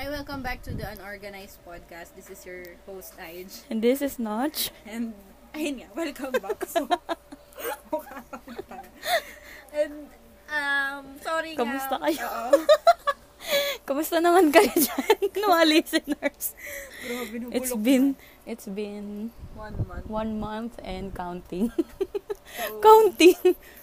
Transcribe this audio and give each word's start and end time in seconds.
Hi, 0.00 0.08
welcome 0.08 0.40
back 0.40 0.64
to 0.64 0.72
the 0.72 0.88
Unorganized 0.88 1.60
Podcast. 1.60 2.16
This 2.16 2.32
is 2.32 2.40
your 2.48 2.64
host, 2.88 3.12
Aij. 3.20 3.68
And 3.68 3.84
this 3.84 4.00
is 4.00 4.16
Notch. 4.16 4.72
And, 4.88 5.12
ayun 5.52 5.84
nga, 5.84 5.92
welcome 5.92 6.40
back. 6.40 6.64
So. 6.64 6.88
And, 9.76 10.08
um, 10.48 11.04
sorry 11.20 11.52
nga. 11.52 11.68
Kamusta 11.68 12.00
kayo? 12.00 12.24
Oo. 12.32 12.64
Kamusta 13.92 14.24
naman 14.24 14.48
kayo 14.48 14.72
dyan, 14.72 15.20
mga 15.52 15.64
listeners? 15.68 16.56
Grabe, 17.04 17.52
It's 17.52 17.76
na. 17.76 17.84
been, 17.84 18.16
it's 18.48 18.68
been 18.72 19.36
one 19.52 19.76
month. 19.84 20.08
one 20.08 20.32
month 20.40 20.74
and 20.80 21.12
counting. 21.12 21.68
So, 22.56 22.80
counting! 22.80 23.36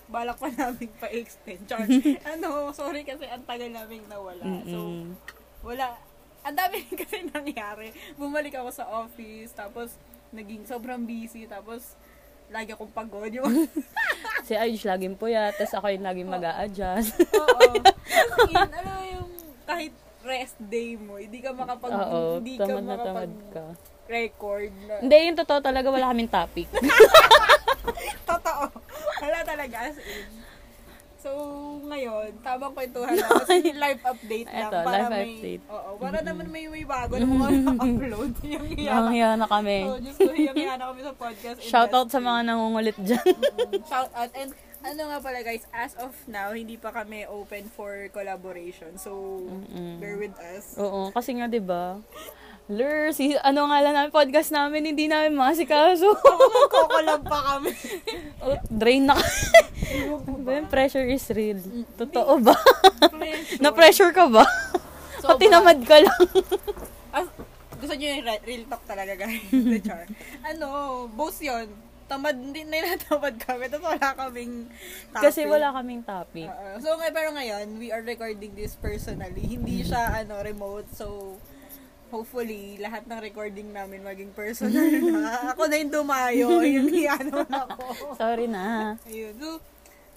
balak 0.09 0.41
pa 0.41 0.49
namin 0.49 0.89
pa-extend. 0.97 1.61
Char. 1.69 1.85
ano, 2.25 2.73
sorry 2.73 3.05
kasi 3.05 3.29
ang 3.29 3.45
tagal 3.45 3.69
namin 3.69 4.01
nawala. 4.09 4.41
So, 4.65 4.81
Mm-mm. 4.81 5.13
wala. 5.61 6.06
Ang 6.47 6.55
dami 6.55 6.79
kasi 6.95 7.27
nangyari. 7.27 7.91
Bumalik 8.15 8.55
ako 8.55 8.71
sa 8.71 8.87
office, 8.87 9.51
tapos 9.51 9.99
naging 10.31 10.63
sobrang 10.63 11.03
busy, 11.03 11.43
tapos 11.43 11.99
lagi 12.47 12.71
akong 12.71 12.91
pagod. 12.95 13.27
Yung, 13.27 13.67
si 14.47 14.55
Ayush 14.55 14.87
laging 14.87 15.19
puyat, 15.19 15.59
tapos 15.59 15.75
ako 15.75 15.91
yung 15.91 16.07
laging 16.07 16.29
mag 16.31 16.47
adjust 16.63 17.19
oo. 17.35 17.59
In, 18.47 18.55
ano 18.55 18.91
yung 19.03 19.29
kahit 19.67 19.91
rest 20.23 20.55
day 20.57 20.95
mo, 20.95 21.19
hindi 21.19 21.43
ka 21.43 21.51
makapag, 21.51 21.91
Oo, 21.91 22.39
hindi 22.39 22.55
ka 22.55 22.63
tamad 22.63 22.83
na 22.83 22.95
tamad 22.95 23.27
makapag 23.27 23.31
ka. 23.51 23.65
record. 24.07 24.71
Na, 24.87 25.03
Hindi, 25.03 25.17
yung 25.27 25.37
totoo 25.37 25.59
talaga, 25.59 25.87
wala 25.91 26.11
kaming 26.11 26.31
topic. 26.31 26.67
Totoo. 28.27 28.63
Wala 29.19 29.39
talaga 29.43 29.91
as 29.91 29.99
in. 29.99 30.27
So, 31.27 31.35
ngayon, 31.83 32.39
tamang 32.39 32.71
kwentuhan 32.71 33.11
lang. 33.19 33.31
Kasi 33.43 33.75
live 33.75 34.01
update 34.07 34.47
lang. 34.47 34.71
Eto, 34.71 34.77
para 34.79 34.95
live 34.95 35.11
may, 35.11 35.27
update. 35.27 35.63
Oo, 35.67 35.89
para 35.99 36.17
naman 36.23 36.45
may 36.47 36.65
may 36.71 36.85
bago 36.87 37.19
na 37.19 37.27
mga 37.27 37.49
upload. 37.83 38.31
Yung 38.47 38.65
hiya. 39.11 39.29
Na 39.35 39.43
kami. 39.43 39.77
Oh, 39.83 39.99
just 39.99 40.15
ko, 40.15 40.31
yung 40.31 40.55
hiya 40.55 40.79
na 40.79 40.87
kami 40.87 41.03
sa 41.03 41.11
podcast. 41.11 41.57
Shout 41.59 41.91
out 41.91 42.07
sa 42.07 42.23
mga 42.23 42.47
nangungulit 42.47 42.95
dyan. 43.03 43.27
Shout 43.91 44.07
out. 44.15 44.31
And 44.31 44.55
ano 44.87 45.01
nga 45.11 45.19
pala 45.19 45.43
guys, 45.43 45.67
as 45.75 45.99
of 45.99 46.15
now, 46.31 46.55
hindi 46.55 46.79
pa 46.79 46.95
kami 46.95 47.27
open 47.27 47.67
for 47.67 48.07
collaboration. 48.15 48.95
So, 48.95 49.43
Mm-mm. 49.43 49.99
bear 49.99 50.15
with 50.15 50.37
us. 50.39 50.79
Oo, 50.79 51.11
kasi 51.11 51.35
nga 51.35 51.51
'di 51.51 51.59
ba? 51.59 51.99
Lur, 52.67 53.15
si 53.15 53.31
ano 53.47 53.71
nga 53.71 53.79
lang 53.79 53.95
namin 53.95 54.11
podcast 54.11 54.51
namin, 54.51 54.91
hindi 54.91 55.07
namin 55.07 55.39
masikaso. 55.39 56.11
Magkokolab 56.67 57.23
pa 57.23 57.39
kami. 57.55 57.71
oh, 58.43 58.59
drain 58.67 59.07
na 59.07 59.15
kami. 59.15 60.67
Pressure 60.73 61.07
is 61.07 61.23
real. 61.31 61.63
Totoo 61.95 62.43
ba? 62.43 62.59
Pressure. 63.07 63.63
Na-pressure 63.63 64.11
ka 64.11 64.27
ba? 64.27 64.43
Sobra. 65.23 65.31
o 65.31 65.39
tinamad 65.39 65.79
ka 65.87 66.03
lang? 66.03 66.23
Ah, 67.15 67.23
gusto 67.79 67.93
nyo 67.95 68.07
yung 68.19 68.25
re- 68.27 68.43
real 68.43 68.63
talk 68.67 68.83
talaga 68.83 69.15
guys. 69.15 69.47
The 69.47 69.79
char. 69.79 70.03
Ano, 70.43 70.67
both 71.15 71.39
yun. 71.39 71.71
Tamad, 72.11 72.35
hindi 72.35 72.67
na 72.67 72.83
natamad 72.83 73.35
kami. 73.47 73.71
Tapos 73.71 73.95
wala 73.95 74.07
kaming 74.11 74.67
topic. 75.15 75.23
Kasi 75.23 75.39
wala 75.47 75.71
kaming 75.71 76.03
topic. 76.03 76.51
Oo. 76.51 76.83
so, 76.83 76.99
pero 77.15 77.31
ngayon, 77.31 77.79
we 77.79 77.95
are 77.95 78.03
recording 78.03 78.51
this 78.59 78.75
personally. 78.75 79.55
Hindi 79.55 79.87
siya, 79.87 80.23
ano, 80.23 80.39
remote. 80.43 80.87
So, 80.91 81.35
hopefully, 82.07 82.77
lahat 82.77 83.03
ng 83.03 83.19
recording 83.19 83.69
namin 83.69 84.01
maging 84.01 84.31
personal 84.31 84.73
na. 84.81 85.31
Ako 85.51 85.67
na 85.67 85.75
yung 85.77 85.93
dumayo. 85.93 86.47
Yung 86.59 86.87
hiya 86.87 87.19
naman 87.19 87.47
ako. 87.47 88.15
Sorry 88.15 88.47
na. 88.47 88.95
Ayun. 89.03 89.33
So, 89.37 89.49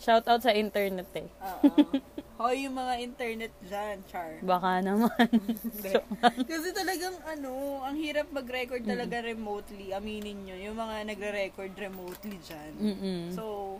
Shout 0.00 0.24
out 0.26 0.40
sa 0.40 0.50
internet 0.50 1.12
eh. 1.14 1.28
oo. 1.28 2.00
Hoy, 2.40 2.64
yung 2.64 2.72
mga 2.72 3.04
internet 3.04 3.52
dyan, 3.60 4.00
Char. 4.08 4.40
Baka 4.40 4.80
naman. 4.80 5.12
Hindi. 5.60 5.92
Kasi 6.48 6.72
talagang 6.72 7.20
ano, 7.20 7.84
ang 7.84 8.00
hirap 8.00 8.32
mag-record 8.32 8.80
talaga 8.80 9.20
remotely. 9.20 9.92
Aminin 9.92 10.48
nyo, 10.48 10.56
yung 10.56 10.72
mga 10.72 11.04
nagre-record 11.04 11.76
remotely 11.76 12.40
dyan. 12.40 12.72
Mm-mm. 12.80 13.22
So, 13.30 13.76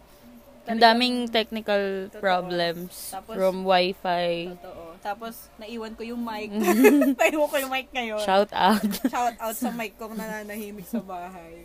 Ang 0.69 0.77
daming 0.77 1.33
technical 1.33 2.13
Totoo. 2.13 2.21
problems 2.21 3.17
Tapos- 3.17 3.33
from 3.33 3.65
wifi. 3.65 4.53
Totoo. 4.55 4.90
Tapos, 5.01 5.49
naiwan 5.57 5.97
ko 5.97 6.05
yung 6.05 6.21
mic. 6.21 6.53
naiwan 7.21 7.49
ko 7.49 7.57
yung 7.57 7.73
mic 7.73 7.89
ngayon. 7.91 8.21
Shout 8.21 8.53
out. 8.53 8.85
Shout 9.09 9.37
out 9.37 9.57
sa 9.57 9.73
mic 9.73 9.97
kong 9.97 10.15
nananahimik 10.15 10.85
sa 10.85 11.01
bahay. 11.01 11.65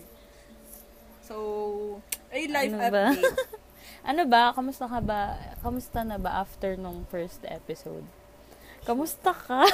So, 1.21 1.35
ay 2.31 2.47
Ano 2.47 2.79
ba? 2.79 3.11
update. 3.11 3.23
ano 4.11 4.21
ba? 4.23 4.41
Kamusta 4.53 4.85
ka 4.85 4.99
ba? 5.01 5.21
Kamusta 5.59 5.99
na 6.01 6.15
ba 6.15 6.39
after 6.39 6.75
nung 6.75 7.03
first 7.09 7.43
episode? 7.43 8.05
Kamusta 8.85 9.33
ka? 9.33 9.65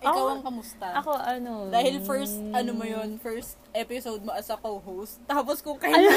Ikaw 0.00 0.08
Ako- 0.08 0.30
ang 0.32 0.44
kamusta? 0.46 0.86
Ako 0.96 1.10
ano? 1.12 1.68
Dahil 1.68 2.00
first, 2.00 2.32
ano 2.32 2.70
mo 2.72 2.86
yun, 2.86 3.20
first 3.20 3.60
episode 3.76 4.24
mo 4.24 4.32
as 4.32 4.48
a 4.48 4.56
co-host. 4.56 5.20
Tapos 5.26 5.60
kung 5.60 5.76
kailan, 5.76 6.16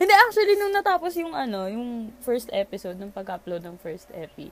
hindi, 0.00 0.14
actually, 0.16 0.56
nung 0.56 0.72
natapos 0.72 1.12
yung 1.20 1.36
ano, 1.36 1.68
yung 1.68 2.08
first 2.24 2.48
episode, 2.48 2.96
nung 2.96 3.12
pag-upload 3.12 3.60
ng 3.60 3.76
first 3.76 4.08
epi, 4.14 4.48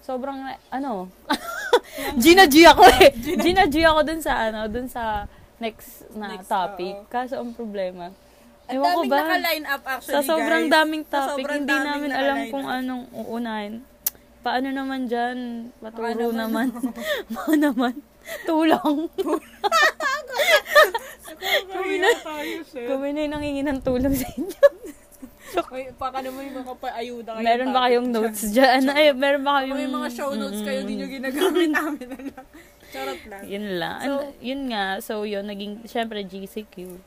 sobrang, 0.00 0.38
ano, 0.68 1.08
Gina 2.22 2.44
G 2.44 2.64
ako 2.64 2.82
eh. 2.98 3.10
Gina 3.44 3.64
G 3.64 3.82
ako 3.82 4.00
dun 4.02 4.20
sa, 4.20 4.32
ano, 4.42 4.66
dun 4.66 4.86
sa 4.86 5.26
next 5.56 6.08
na 6.12 6.32
Next, 6.32 6.48
topic. 6.48 6.94
oo. 6.96 7.06
Kaso 7.06 7.36
ang 7.36 7.52
problema, 7.52 8.08
ang 8.64 8.72
ewan 8.72 8.86
ko 8.86 8.90
daming 8.96 9.10
ba, 9.10 9.18
naka-line 9.20 9.66
up 9.66 9.82
actually, 9.84 10.14
sa 10.14 10.20
sobrang 10.22 10.64
guys. 10.64 10.72
daming 10.72 11.04
topic, 11.04 11.30
sobrang 11.36 11.58
hindi 11.58 11.68
daming 11.70 11.86
namin 11.86 12.10
alam 12.10 12.18
naka-line 12.38 12.50
kung 12.50 12.66
up. 12.66 12.76
anong 12.76 13.04
uunahin. 13.12 13.74
Paano 14.40 14.68
naman 14.70 15.00
dyan? 15.04 15.38
Paturo 15.76 16.08
Baka 16.08 16.32
naman. 16.32 16.66
naman. 16.72 16.92
Baka 17.34 17.52
naman. 17.54 17.94
Tulang. 18.42 18.96
Kami 21.66 21.94
na. 21.98 22.08
Kami 22.64 23.06
na 23.10 23.20
yung 23.20 23.32
nangingi 23.34 23.62
ng 23.62 23.80
tulong 23.80 24.12
sa 24.12 24.28
inyo. 24.30 24.64
May, 25.70 25.84
baka 25.92 26.18
naman 26.20 26.40
yung 26.46 26.58
mga 26.60 26.74
paayuda 26.76 27.30
kayo. 27.34 27.44
Meron 27.44 27.68
ba 27.70 27.80
kayong 27.84 28.08
notes 28.08 28.42
dyan? 28.50 28.82
Ay, 28.88 29.10
meron 29.12 29.42
ba 29.42 29.60
kayong... 29.60 29.76
may 29.76 29.88
mga 29.88 30.08
show 30.10 30.30
notes 30.32 30.60
kayo, 30.60 30.80
di 30.82 30.94
nyo 30.94 31.06
ginagamit 31.06 31.68
namin 31.68 32.06
na 32.06 32.18
lang. 32.30 32.46
Charot 32.90 33.22
lang. 33.26 33.42
Yun 33.46 33.66
lang. 33.78 33.98
So- 34.02 34.20
And, 34.20 34.34
yun 34.40 34.60
nga. 34.68 34.84
So, 34.98 35.12
yun, 35.22 35.44
naging, 35.44 35.72
syempre, 35.84 36.22
GCQ. 36.22 36.98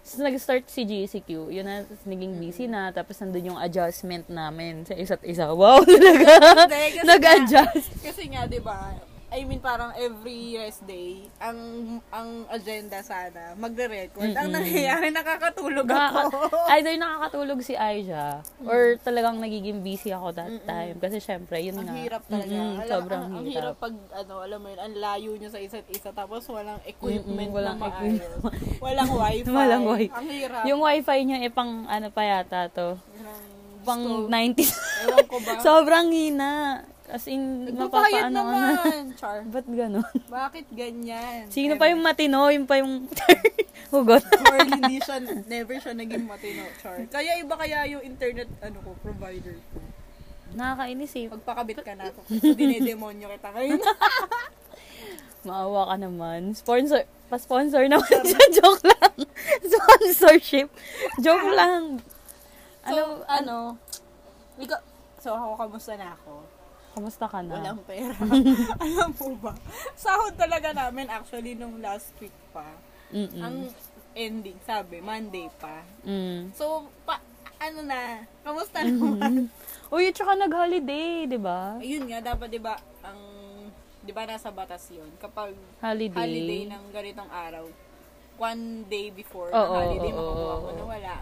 So, 0.00 0.22
nag-start 0.22 0.70
si 0.70 0.86
GCQ. 0.86 1.50
Yun 1.50 1.66
na, 1.66 1.74
naging 2.04 2.38
busy 2.38 2.70
na. 2.70 2.88
Tapos, 2.88 3.18
nandun 3.18 3.52
yung 3.52 3.58
adjustment 3.58 4.30
namin 4.30 4.86
sa 4.86 4.94
isa't 4.94 5.20
isa. 5.26 5.50
Wow, 5.50 5.82
talaga. 5.88 6.30
Hindi, 6.62 7.02
Nag-adjust. 7.02 7.90
Kasi 8.00 8.30
nga, 8.30 8.46
di 8.46 8.62
ba, 8.62 8.94
I 9.36 9.44
mean, 9.44 9.60
parang 9.60 9.92
every 9.94 10.56
rest 10.56 10.80
day, 10.82 11.28
ang 11.36 11.58
ang 12.08 12.48
agenda 12.48 12.96
sana, 13.00 13.52
magre-record. 13.54 14.32
Ang 14.32 14.48
Mm-mm. 14.48 14.56
nangyayari, 14.56 15.12
nakakatulog 15.12 15.84
Nakaka- 15.84 16.24
ako. 16.26 16.38
either 16.72 16.96
nakakatulog 16.96 17.60
si 17.60 17.76
Aisha 17.76 18.40
or 18.62 18.96
talagang 18.98 19.36
nagiging 19.36 19.84
busy 19.84 20.08
ako 20.08 20.32
that 20.32 20.48
time. 20.64 20.96
Kasi 20.96 21.20
syempre, 21.20 21.60
yun 21.60 21.76
ang 21.76 21.84
nga. 21.84 21.94
hirap 21.94 22.22
talaga. 22.24 22.48
Mm-mm, 22.48 22.72
alam, 22.74 22.88
sobrang 22.88 23.20
ang, 23.20 23.32
ang 23.34 23.44
hirap. 23.44 23.60
hirap 23.60 23.76
pag, 23.76 23.94
ano, 24.16 24.34
alam 24.40 24.58
mo 24.58 24.68
yun, 24.68 24.80
ang 24.80 24.94
layo 24.96 25.30
nyo 25.36 25.48
sa 25.48 25.60
isa't 25.60 25.86
isa, 25.86 26.10
tapos 26.10 26.40
walang 26.46 26.80
equipment 26.82 27.36
Mm-mm, 27.46 27.52
walang 27.54 27.76
na 27.76 27.92
maayos. 27.92 28.24
walang 28.84 29.10
wifi. 29.12 29.52
Walang 29.52 29.84
wifi. 29.84 30.08
Ang 30.10 30.28
hirap. 30.32 30.62
Yung 30.64 30.80
wifi 30.80 31.18
niya, 31.22 31.38
eh, 31.38 31.52
pang 31.52 31.84
ano 31.84 32.08
pa 32.08 32.22
yata 32.24 32.72
to. 32.72 32.96
Yung 33.12 33.84
Pang 33.84 34.02
stove. 34.02 34.26
90s. 34.26 34.72
Ewan 35.04 35.26
ko 35.28 35.36
ba? 35.44 35.52
Sobrang 35.68 36.08
hina. 36.08 36.82
As 37.06 37.22
in, 37.26 37.70
mapapaano 37.70 38.10
ka 38.10 38.26
na. 38.26 38.34
naman, 38.34 39.02
Char. 39.20 39.38
Ba't 39.46 39.62
ganon? 39.64 40.02
Bakit 40.26 40.66
ganyan? 40.70 41.46
Sino 41.48 41.78
pa 41.78 41.86
yung 41.86 42.02
matino? 42.02 42.50
Yung 42.50 42.66
pa 42.66 42.76
yung 42.76 43.06
hugot. 43.94 44.26
or 44.26 44.58
hindi 44.66 44.98
siya, 44.98 45.22
never 45.46 45.78
siya 45.78 45.94
naging 45.94 46.26
matino, 46.26 46.66
Char. 46.76 46.98
Kaya 47.06 47.38
iba 47.38 47.54
kaya 47.54 47.86
yung 47.86 48.02
internet, 48.02 48.50
ano 48.58 48.82
ko, 48.82 48.90
provider 49.00 49.54
ko. 49.70 49.78
Nakakainis 50.52 51.14
eh. 51.14 51.26
Magpakabit 51.28 51.78
ka 51.80 51.92
na 51.94 52.08
ako. 52.08 52.20
So, 52.32 52.54
dinedemonyo 52.54 53.28
kita 53.28 53.48
ngayon. 53.52 53.80
Maawa 55.44 55.82
ka 55.86 55.96
naman. 55.96 56.40
Sponsor, 56.52 57.02
pa-sponsor 57.28 57.86
naman 57.86 58.02
siya. 58.24 58.46
Joke 58.56 58.82
lang. 58.82 59.14
Sponsorship. 59.62 60.68
Joke 61.20 61.50
lang. 61.52 62.02
so, 62.82 62.90
Ano, 62.90 63.02
ano, 63.28 63.56
ikaw, 64.56 64.80
so 65.18 65.30
ako, 65.30 65.54
kamusta 65.60 65.94
na 65.94 66.14
ako? 66.14 66.42
Kamusta 66.96 67.28
ka 67.28 67.44
na? 67.44 67.60
Walang 67.60 67.80
pera. 67.84 68.16
Alam 68.84 69.10
mo 69.20 69.28
ba? 69.36 69.52
Sahod 69.92 70.32
talaga 70.40 70.72
namin 70.72 71.12
actually 71.12 71.52
nung 71.52 71.76
last 71.84 72.16
week 72.16 72.32
pa. 72.56 72.64
Mm-mm. 73.12 73.36
Ang 73.44 73.68
ending, 74.16 74.56
sabi, 74.64 75.04
Monday 75.04 75.52
pa. 75.60 75.84
Mm. 76.08 76.56
So, 76.56 76.88
pa, 77.04 77.20
ano 77.60 77.84
na, 77.84 78.24
kamusta 78.40 78.80
naman? 78.80 79.52
Uy, 79.94 80.08
tsaka 80.10 80.34
nag-holiday, 80.34 81.28
di 81.28 81.38
ba? 81.38 81.76
Ayun 81.78 82.08
nga, 82.10 82.34
dapat 82.34 82.48
'di 82.50 82.58
ba 82.58 82.74
ang 83.06 83.20
'di 84.02 84.10
ba 84.10 84.26
nasa 84.26 84.50
batas 84.50 84.90
'yon 84.90 85.06
kapag 85.22 85.54
Holiday. 85.78 86.18
holiday 86.18 86.62
ng 86.66 86.84
ganitong 86.90 87.30
araw, 87.30 87.64
one 88.34 88.82
day 88.90 89.14
before 89.14 89.46
Oo, 89.54 89.62
ng 89.62 89.70
holiday 89.78 90.10
oo, 90.10 90.18
makukuha 90.18 90.42
oo, 90.50 90.58
mo 90.58 90.68
oo. 90.68 90.74
na 90.74 90.84
wala. 90.90 91.14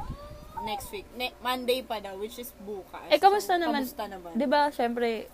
Next 0.64 0.88
week, 0.96 1.04
ne- 1.12 1.36
Monday 1.44 1.84
pa 1.84 2.00
daw 2.00 2.16
which 2.16 2.40
is 2.40 2.56
bukas. 2.64 3.04
Eh, 3.12 3.20
kamusta 3.20 3.60
naman? 3.60 3.84
Kamusta 3.84 4.08
naman? 4.08 4.32
Di 4.32 4.46
ba, 4.48 4.72
syempre, 4.72 5.28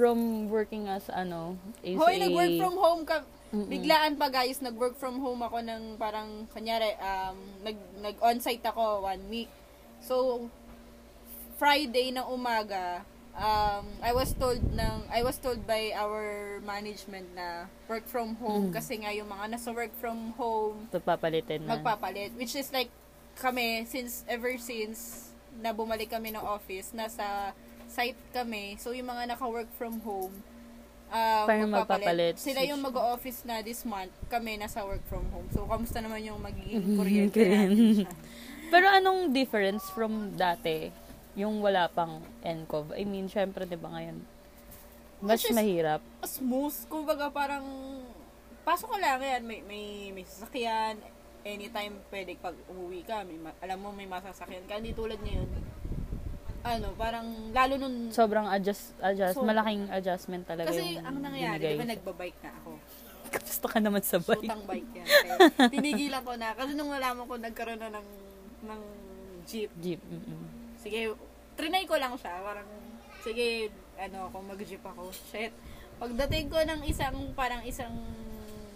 from 0.00 0.48
working 0.48 0.88
as 0.88 1.12
ano, 1.12 1.60
is 1.84 2.00
Hoy, 2.00 2.16
a- 2.16 2.24
nag-work 2.24 2.56
from 2.56 2.74
home 2.80 3.02
ka. 3.04 3.20
Mm-mm. 3.52 3.68
Biglaan 3.68 4.16
pa 4.16 4.32
guys, 4.32 4.64
nag-work 4.64 4.96
from 4.96 5.20
home 5.20 5.44
ako 5.44 5.60
ng 5.60 6.00
parang, 6.00 6.48
kanyari, 6.56 6.96
um, 6.96 7.36
nag, 7.60 7.76
nag-onsite 8.00 8.64
ako 8.64 9.04
one 9.04 9.20
week. 9.28 9.52
So, 10.00 10.48
Friday 11.60 12.16
ng 12.16 12.24
umaga, 12.24 13.04
um, 13.36 13.84
I 14.00 14.16
was 14.16 14.32
told 14.32 14.64
ng, 14.64 15.04
I 15.12 15.20
was 15.20 15.36
told 15.36 15.68
by 15.68 15.92
our 15.92 16.56
management 16.64 17.36
na 17.36 17.68
work 17.84 18.08
from 18.08 18.40
home 18.40 18.72
Mm. 18.72 18.72
kasi 18.72 18.96
nga 18.96 19.12
yung 19.12 19.28
mga 19.28 19.52
nasa 19.52 19.68
work 19.68 19.92
from 20.00 20.32
home, 20.40 20.88
Pagpapalitin 20.88 21.68
na. 21.68 21.76
magpapalit. 21.76 22.32
Which 22.40 22.56
is 22.56 22.72
like, 22.72 22.88
kami, 23.36 23.84
since, 23.84 24.24
ever 24.24 24.56
since, 24.56 25.28
na 25.60 25.76
bumalik 25.76 26.08
kami 26.08 26.32
ng 26.32 26.40
office, 26.40 26.96
nasa 26.96 27.52
site 27.90 28.18
kami. 28.30 28.78
So, 28.78 28.94
yung 28.94 29.10
mga 29.10 29.34
naka-work 29.34 29.66
from 29.74 29.98
home, 30.00 30.34
uh, 31.10 31.44
Parang 31.44 31.68
magpapalit. 31.68 32.38
Sila 32.38 32.62
yung 32.62 32.80
mag-office 32.80 33.42
na 33.42 33.60
this 33.60 33.82
month, 33.82 34.14
kami 34.30 34.56
nasa 34.56 34.86
work 34.86 35.02
from 35.10 35.26
home. 35.34 35.50
So, 35.50 35.66
kamusta 35.66 35.98
naman 35.98 36.22
yung 36.22 36.38
magiging 36.38 36.86
kuryente 36.98 37.42
natin? 37.42 38.06
Pero 38.72 38.86
anong 38.86 39.34
difference 39.34 39.82
from 39.90 40.38
dati? 40.38 40.94
Yung 41.34 41.58
wala 41.58 41.90
pang 41.90 42.22
NCOV? 42.40 42.94
I 42.94 43.02
mean, 43.02 43.26
syempre, 43.26 43.66
di 43.66 43.74
ba 43.74 43.90
ngayon? 43.90 44.22
Mas 45.20 45.42
Which 45.42 45.50
is- 45.50 45.58
mahirap. 45.58 46.00
Smooth. 46.22 46.86
Kumbaga 46.86 47.26
parang, 47.28 47.66
pasok 48.62 48.94
ka 48.94 48.98
lang 49.02 49.18
yan, 49.18 49.42
may, 49.42 49.60
may, 49.66 49.84
may 50.14 50.22
sasakyan, 50.22 51.02
anytime 51.42 51.98
pwede 52.08 52.36
pag 52.36 52.54
umuwi 52.68 53.02
ka, 53.02 53.26
may, 53.26 53.36
ma- 53.36 53.56
alam 53.58 53.78
mo 53.82 53.90
may 53.90 54.06
masasakyan 54.06 54.62
ka. 54.70 54.78
Hindi 54.78 54.94
tulad 54.94 55.18
ngayon. 55.18 55.48
Ano, 56.60 56.92
parang, 56.92 57.24
lalo 57.56 57.74
nun, 57.80 58.12
Sobrang 58.12 58.44
adjust, 58.52 58.92
adjust, 59.00 59.40
So- 59.40 59.46
malaking 59.48 59.88
adjustment 59.88 60.44
talaga 60.44 60.68
kasi 60.68 61.00
yung 61.00 61.08
ang 61.08 61.16
nangyayari, 61.24 61.56
binigay. 61.56 61.72
di 61.72 61.80
ba 61.80 61.88
nagbabike 61.88 62.38
na 62.44 62.50
ako. 62.60 62.70
Gusto 63.30 63.66
ka 63.70 63.78
naman 63.80 64.02
sa 64.04 64.18
bike. 64.20 64.44
Sutang 64.44 64.64
bike 64.68 64.90
yan. 64.92 65.06
Kaya, 65.24 65.36
tinigilan 65.70 66.20
ko 66.20 66.32
na. 66.36 66.52
Kasi 66.52 66.70
nung 66.76 66.92
nalaman 66.92 67.24
ko, 67.24 67.34
nagkaroon 67.38 67.80
na 67.80 67.88
ng, 67.94 68.08
ng 68.66 68.80
jeep. 69.46 69.70
Jeep. 69.80 70.00
mm-mm. 70.02 70.42
Sige, 70.76 71.14
trinay 71.54 71.86
ko 71.86 71.96
lang 71.96 72.12
siya. 72.18 72.42
Parang, 72.42 72.68
sige, 73.22 73.70
ano, 73.96 74.28
kung 74.28 74.44
mag-jeep 74.44 74.82
ako. 74.82 75.14
Shit. 75.32 75.54
Pagdating 75.96 76.50
ko 76.50 76.58
ng 76.60 76.80
isang, 76.84 77.16
parang 77.32 77.62
isang, 77.64 77.92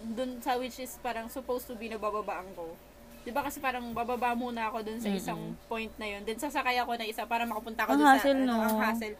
dun 0.05 0.37
sa 0.39 0.55
which 0.55 0.77
is 0.77 1.01
parang 1.01 1.25
supposed 1.27 1.65
to 1.65 1.75
be 1.75 1.89
na 1.89 1.97
bababaan 1.97 2.45
ko. 2.55 2.73
Di 3.25 3.33
ba 3.33 3.41
kasi 3.41 3.57
parang 3.57 3.89
bababa 3.89 4.37
muna 4.37 4.69
ako 4.69 4.85
dun 4.85 5.01
sa 5.01 5.09
isang 5.09 5.41
Mm-mm. 5.51 5.65
point 5.65 5.89
na 5.97 6.05
yun. 6.07 6.21
Then 6.21 6.37
sasakay 6.37 6.77
ako 6.77 6.93
na 6.93 7.09
isa 7.09 7.25
para 7.25 7.41
makapunta 7.43 7.83
ako 7.83 7.91
Ang 7.91 7.99
dun 7.99 8.07
hassle, 8.07 8.29
sa, 8.29 8.37
ano, 8.37 8.53
no? 8.53 8.61
ang 8.61 8.77
hassle. 8.79 9.15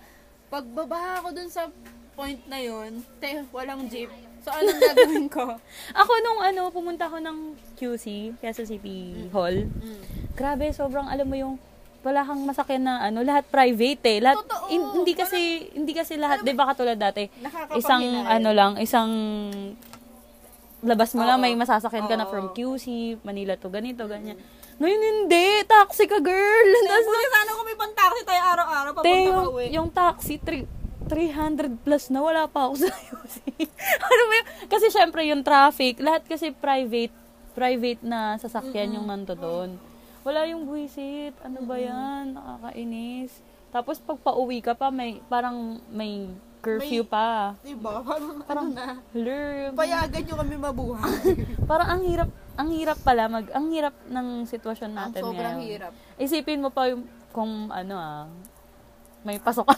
Pagbaba 0.46 1.00
ako 1.20 1.28
dun 1.34 1.50
sa 1.50 1.66
point 2.14 2.42
na 2.46 2.62
yun, 2.62 3.02
te, 3.18 3.44
walang 3.50 3.90
jeep. 3.90 4.08
So, 4.40 4.54
anong 4.54 4.78
gagawin 4.94 5.26
ko? 5.28 5.58
Ako 5.92 6.12
nung 6.22 6.40
ano, 6.40 6.70
pumunta 6.70 7.10
ako 7.10 7.18
ng 7.18 7.38
QC, 7.76 8.38
kaya 8.40 8.54
sa 8.54 8.62
CP 8.62 8.86
Hall. 9.34 9.66
Mm. 9.66 10.00
Grabe, 10.32 10.70
sobrang 10.70 11.10
alam 11.10 11.26
mo 11.26 11.34
yung 11.34 11.56
wala 12.06 12.22
kang 12.22 12.46
masakyan 12.46 12.86
na 12.86 13.02
ano, 13.02 13.26
lahat 13.26 13.50
private 13.50 14.06
eh. 14.06 14.20
Lahat, 14.22 14.38
Totoo. 14.38 14.70
hin- 14.70 14.92
hindi 14.94 15.18
kasi, 15.18 15.40
hindi 15.74 15.92
kasi 15.92 16.16
lahat, 16.16 16.46
di 16.46 16.54
ba 16.54 16.70
katulad 16.70 16.94
dati, 16.96 17.26
isang 17.74 18.06
ano 18.22 18.54
lang, 18.54 18.78
isang 18.78 19.10
labas 20.86 21.12
mo 21.12 21.22
lang, 21.22 21.38
Oo. 21.38 21.44
may 21.44 21.54
masasakyan 21.54 22.06
ka 22.06 22.16
na 22.16 22.24
Oo. 22.24 22.32
from 22.32 22.46
QC, 22.52 22.86
Manila 23.22 23.58
to 23.58 23.68
ganito, 23.68 24.06
ganyan. 24.06 24.38
Ngayon 24.76 25.02
hindi, 25.02 25.46
taxi 25.66 26.06
ka 26.06 26.20
girl. 26.20 26.70
Te, 26.70 26.80
Tapos, 26.86 27.08
buti 27.08 27.28
sana 27.30 27.50
kung 27.52 27.66
may 27.66 27.78
pang-taxi 27.78 28.22
tayo 28.24 28.42
araw-araw, 28.46 28.92
te, 28.92 28.96
papunta 28.96 29.18
yung, 29.18 29.36
pa 29.36 29.50
uwi. 29.50 29.66
yung 29.72 29.90
taxi, 29.90 30.36
three- 30.38 30.70
300 31.06 31.86
plus 31.86 32.10
na 32.10 32.20
wala 32.20 32.44
pa 32.46 32.66
ako 32.66 32.82
sa 32.82 32.90
QC. 32.98 33.36
ano 34.00 34.24
ba 34.24 34.34
yun? 34.34 34.48
Kasi 34.66 34.86
syempre 34.90 35.22
yung 35.26 35.42
traffic, 35.42 36.02
lahat 36.02 36.26
kasi 36.26 36.50
private, 36.50 37.14
private 37.54 38.02
na 38.02 38.36
sasakyan 38.36 38.98
yung 38.98 39.06
nanto 39.06 39.34
doon. 39.34 39.78
Wala 40.22 40.50
yung 40.50 40.66
buwisit. 40.66 41.38
Ano 41.40 41.62
ba 41.62 41.78
yan? 41.78 42.34
Nakakainis. 42.34 43.30
Tapos 43.70 44.02
pag 44.02 44.18
pauwi 44.18 44.60
ka 44.60 44.74
pa, 44.74 44.90
may, 44.90 45.22
parang 45.30 45.78
may 45.88 46.26
curfew 46.66 47.06
May- 47.06 47.14
pa. 47.14 47.28
Diba? 47.62 48.02
Parang, 48.02 48.42
Parang, 48.42 48.68
ano 48.74 48.74
na. 48.74 48.88
Blur. 49.14 49.70
Payagan 49.78 50.22
nyo 50.26 50.36
kami 50.42 50.56
mabuhay. 50.58 51.14
Parang 51.70 51.88
ang 51.94 52.02
hirap, 52.02 52.30
ang 52.58 52.70
hirap 52.74 52.98
pala 53.06 53.30
mag, 53.30 53.46
ang 53.54 53.70
hirap 53.70 53.94
ng 54.10 54.50
sitwasyon 54.50 54.90
Ang 54.90 54.98
natin 54.98 55.22
sobrang 55.22 55.62
ngayon. 55.62 55.70
hirap. 55.70 55.92
Isipin 56.18 56.66
mo 56.66 56.74
pa 56.74 56.90
yung, 56.90 57.06
kung 57.30 57.70
ano 57.70 57.94
ah, 57.94 58.26
may 59.22 59.38
pasokan. 59.38 59.78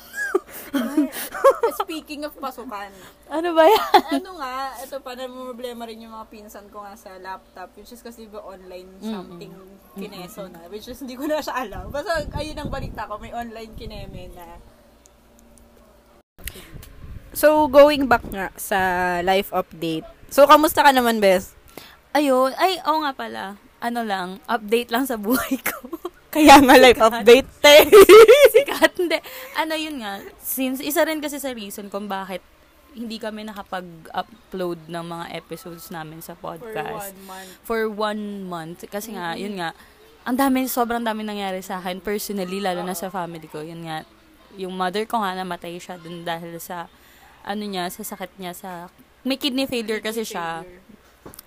Speaking 1.84 2.28
of 2.28 2.36
pasukan, 2.36 2.92
ano 3.32 3.50
ba 3.56 3.64
yan? 3.64 3.88
ano 4.20 4.30
nga, 4.44 4.76
ito 4.84 5.00
pa 5.00 5.16
problema 5.16 5.88
rin 5.88 6.04
yung 6.04 6.12
mga 6.12 6.28
pinsan 6.28 6.68
ko 6.68 6.84
nga 6.84 6.96
sa 7.00 7.16
laptop, 7.16 7.72
which 7.80 7.92
is 7.92 8.04
kasi 8.04 8.28
ba 8.28 8.44
online 8.44 8.88
something 9.00 9.56
kineso 9.96 10.52
na, 10.52 10.68
which 10.68 10.92
is 10.92 11.00
hindi 11.00 11.16
ko 11.16 11.24
na 11.26 11.40
siya 11.40 11.64
alam. 11.64 11.88
Basta 11.88 12.28
ayun 12.36 12.60
ang 12.60 12.68
balita 12.68 13.08
ko, 13.08 13.16
may 13.18 13.32
online 13.32 13.72
kineme 13.80 14.36
na. 14.36 14.60
So, 17.38 17.70
going 17.70 18.10
back 18.10 18.26
nga 18.34 18.50
sa 18.58 18.80
life 19.22 19.54
update. 19.54 20.02
So, 20.34 20.50
kamusta 20.50 20.82
ka 20.82 20.90
naman, 20.90 21.22
Bes? 21.22 21.54
Ayun. 22.10 22.50
Ay, 22.58 22.82
oo 22.82 23.06
nga 23.06 23.14
pala. 23.14 23.62
Ano 23.78 24.02
lang, 24.02 24.42
update 24.50 24.90
lang 24.90 25.06
sa 25.06 25.22
buhay 25.22 25.62
ko. 25.62 25.86
Kaya 26.34 26.58
nga 26.58 26.76
life 26.90 26.98
update, 26.98 27.46
te. 27.62 27.94
Sikat. 28.58 28.98
Hindi. 28.98 29.22
Ano 29.54 29.78
yun 29.78 30.02
nga, 30.02 30.18
since 30.42 30.82
isa 30.82 31.06
rin 31.06 31.22
kasi 31.22 31.38
sa 31.38 31.54
reason 31.54 31.94
kung 31.94 32.10
bakit 32.10 32.42
hindi 32.98 33.22
kami 33.22 33.46
nakapag-upload 33.46 34.90
ng 34.90 35.06
mga 35.06 35.26
episodes 35.38 35.94
namin 35.94 36.26
sa 36.26 36.34
For 36.34 36.58
podcast. 36.58 37.14
one 37.14 37.22
month. 37.30 37.52
For 37.62 37.82
one 37.86 38.24
month. 38.50 38.80
Kasi 38.90 39.14
nga, 39.14 39.38
yun 39.38 39.62
nga, 39.62 39.78
ang 40.26 40.42
dami, 40.42 40.66
sobrang 40.66 41.06
dami 41.06 41.22
nangyari 41.22 41.62
sa 41.62 41.78
akin 41.78 42.02
personally, 42.02 42.58
lalo 42.58 42.82
na 42.82 42.98
sa 42.98 43.14
family 43.14 43.46
ko. 43.46 43.62
Yun 43.62 43.86
nga, 43.86 44.02
yung 44.56 44.72
mother 44.72 45.04
ko 45.04 45.20
nga 45.20 45.36
namatay 45.36 45.76
siya 45.76 46.00
dun 46.00 46.24
dahil 46.24 46.56
sa, 46.62 46.88
ano 47.44 47.64
niya, 47.68 47.92
sa 47.92 48.04
sakit 48.06 48.40
niya 48.40 48.56
sa, 48.56 48.88
may 49.28 49.36
kidney 49.36 49.68
failure 49.68 50.00
kasi 50.00 50.24
siya 50.24 50.64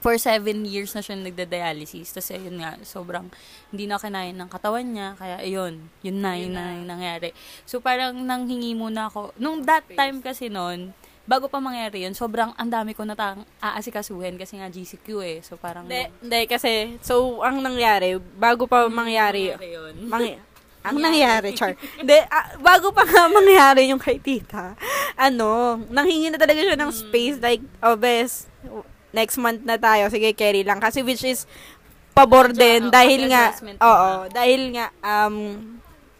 for 0.00 0.16
seven 0.16 0.64
years 0.64 0.92
na 0.96 1.04
siya 1.04 1.16
nagda-dialysis. 1.16 2.12
Tapos, 2.12 2.32
ayun 2.32 2.60
nga, 2.60 2.76
sobrang 2.84 3.28
hindi 3.68 3.84
na 3.84 4.00
kinain 4.00 4.36
ng 4.36 4.48
katawan 4.48 4.84
niya. 4.84 5.16
Kaya, 5.16 5.40
ayun, 5.40 5.80
yun 6.00 6.18
na, 6.20 6.36
yun 6.36 6.52
na 6.52 6.76
yung 6.76 6.88
nangyari. 6.88 7.32
So, 7.68 7.80
parang 7.80 8.16
nanghingi 8.24 8.72
muna 8.72 9.08
ako. 9.08 9.36
Nung 9.36 9.64
that 9.68 9.84
time 9.92 10.24
kasi 10.24 10.48
noon, 10.48 10.96
bago 11.28 11.52
pa 11.52 11.60
mangyari 11.60 12.08
yun, 12.08 12.16
sobrang 12.16 12.56
ang 12.56 12.72
dami 12.72 12.96
ko 12.96 13.04
natang 13.04 13.44
aasikasuhin 13.60 14.40
kasi 14.40 14.56
nga 14.56 14.72
GCQ 14.72 15.06
eh. 15.20 15.38
So, 15.44 15.60
parang... 15.60 15.84
Hindi, 16.20 16.40
kasi, 16.48 16.96
so, 17.04 17.44
ang 17.44 17.60
nangyari, 17.60 18.16
bago 18.16 18.64
pa 18.64 18.88
mangyari, 18.88 19.52
nangyari 19.52 19.68
yun. 19.76 19.94
mangy- 20.08 20.38
ang 20.80 20.96
nangyari, 20.96 21.52
Char. 21.52 21.76
Hindi, 21.96 22.16
ah, 22.26 22.56
bago 22.56 22.88
pa 22.90 23.04
nga 23.04 23.28
mangyari 23.38 23.92
yung 23.92 24.00
kay 24.00 24.16
tita, 24.16 24.72
ano, 25.14 25.76
nanghingi 25.88 26.32
na 26.32 26.40
talaga 26.40 26.60
siya 26.60 26.78
ng 26.78 26.88
space, 26.90 27.36
like, 27.38 27.60
oh, 27.80 27.96
bes, 27.96 28.48
next 29.12 29.36
month 29.36 29.60
na 29.62 29.76
tayo, 29.76 30.08
sige, 30.08 30.32
carry 30.32 30.64
lang. 30.64 30.80
Kasi 30.80 31.04
which 31.04 31.20
is, 31.20 31.44
pabor 32.16 32.50
din, 32.50 32.88
Adjust- 32.88 32.94
dahil 32.94 33.20
nga, 33.28 33.44
oo, 33.80 34.10
dahil 34.32 34.62
nga, 34.72 34.86
um, 35.00 35.36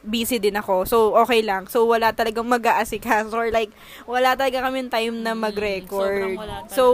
busy 0.00 0.40
din 0.40 0.56
ako. 0.56 0.88
So, 0.88 0.96
okay 1.14 1.44
lang. 1.44 1.68
So, 1.68 1.84
wala 1.84 2.12
talagang 2.12 2.48
mag-aasikaso 2.48 3.36
or 3.36 3.52
like, 3.52 3.68
wala 4.04 4.32
talaga 4.32 4.64
kami 4.64 4.88
time 4.88 5.20
na 5.20 5.36
mag-record. 5.36 6.36
wala 6.36 6.64
talaga. 6.64 6.72
So, 6.72 6.84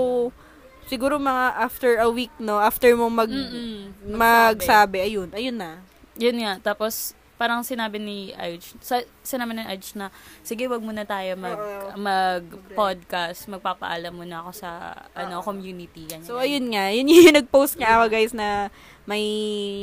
siguro 0.86 1.18
mga 1.18 1.54
after 1.54 1.98
a 1.98 2.10
week, 2.10 2.34
no? 2.38 2.58
After 2.58 2.90
mo 2.98 3.06
mag, 3.06 3.30
Mm-mm. 3.30 4.10
magsabi, 4.10 5.06
ayun, 5.06 5.30
ayun 5.34 5.54
na. 5.54 5.82
Yun 6.18 6.42
nga. 6.42 6.58
Tapos, 6.62 7.14
parang 7.36 7.60
sinabi 7.60 8.00
ni 8.00 8.32
Ayush, 8.32 8.76
sa, 8.80 9.00
sinabi 9.20 9.52
ni 9.52 9.62
Ayush 9.62 9.92
na, 9.92 10.08
sige, 10.40 10.64
wag 10.66 10.80
muna 10.80 11.04
tayo 11.04 11.36
mag, 11.36 11.56
Oo. 11.56 11.92
mag-podcast, 12.00 13.44
magpapaalam 13.46 14.12
muna 14.12 14.40
ako 14.40 14.50
sa, 14.56 14.70
ano, 15.12 15.44
community. 15.44 16.08
Ganyan. 16.08 16.24
So, 16.24 16.40
ayun 16.40 16.72
nga. 16.72 16.88
Yun 16.90 17.12
yung 17.12 17.36
nag-post 17.44 17.76
nga 17.76 18.00
ako, 18.00 18.04
guys, 18.08 18.32
na 18.32 18.72
may, 19.04 19.24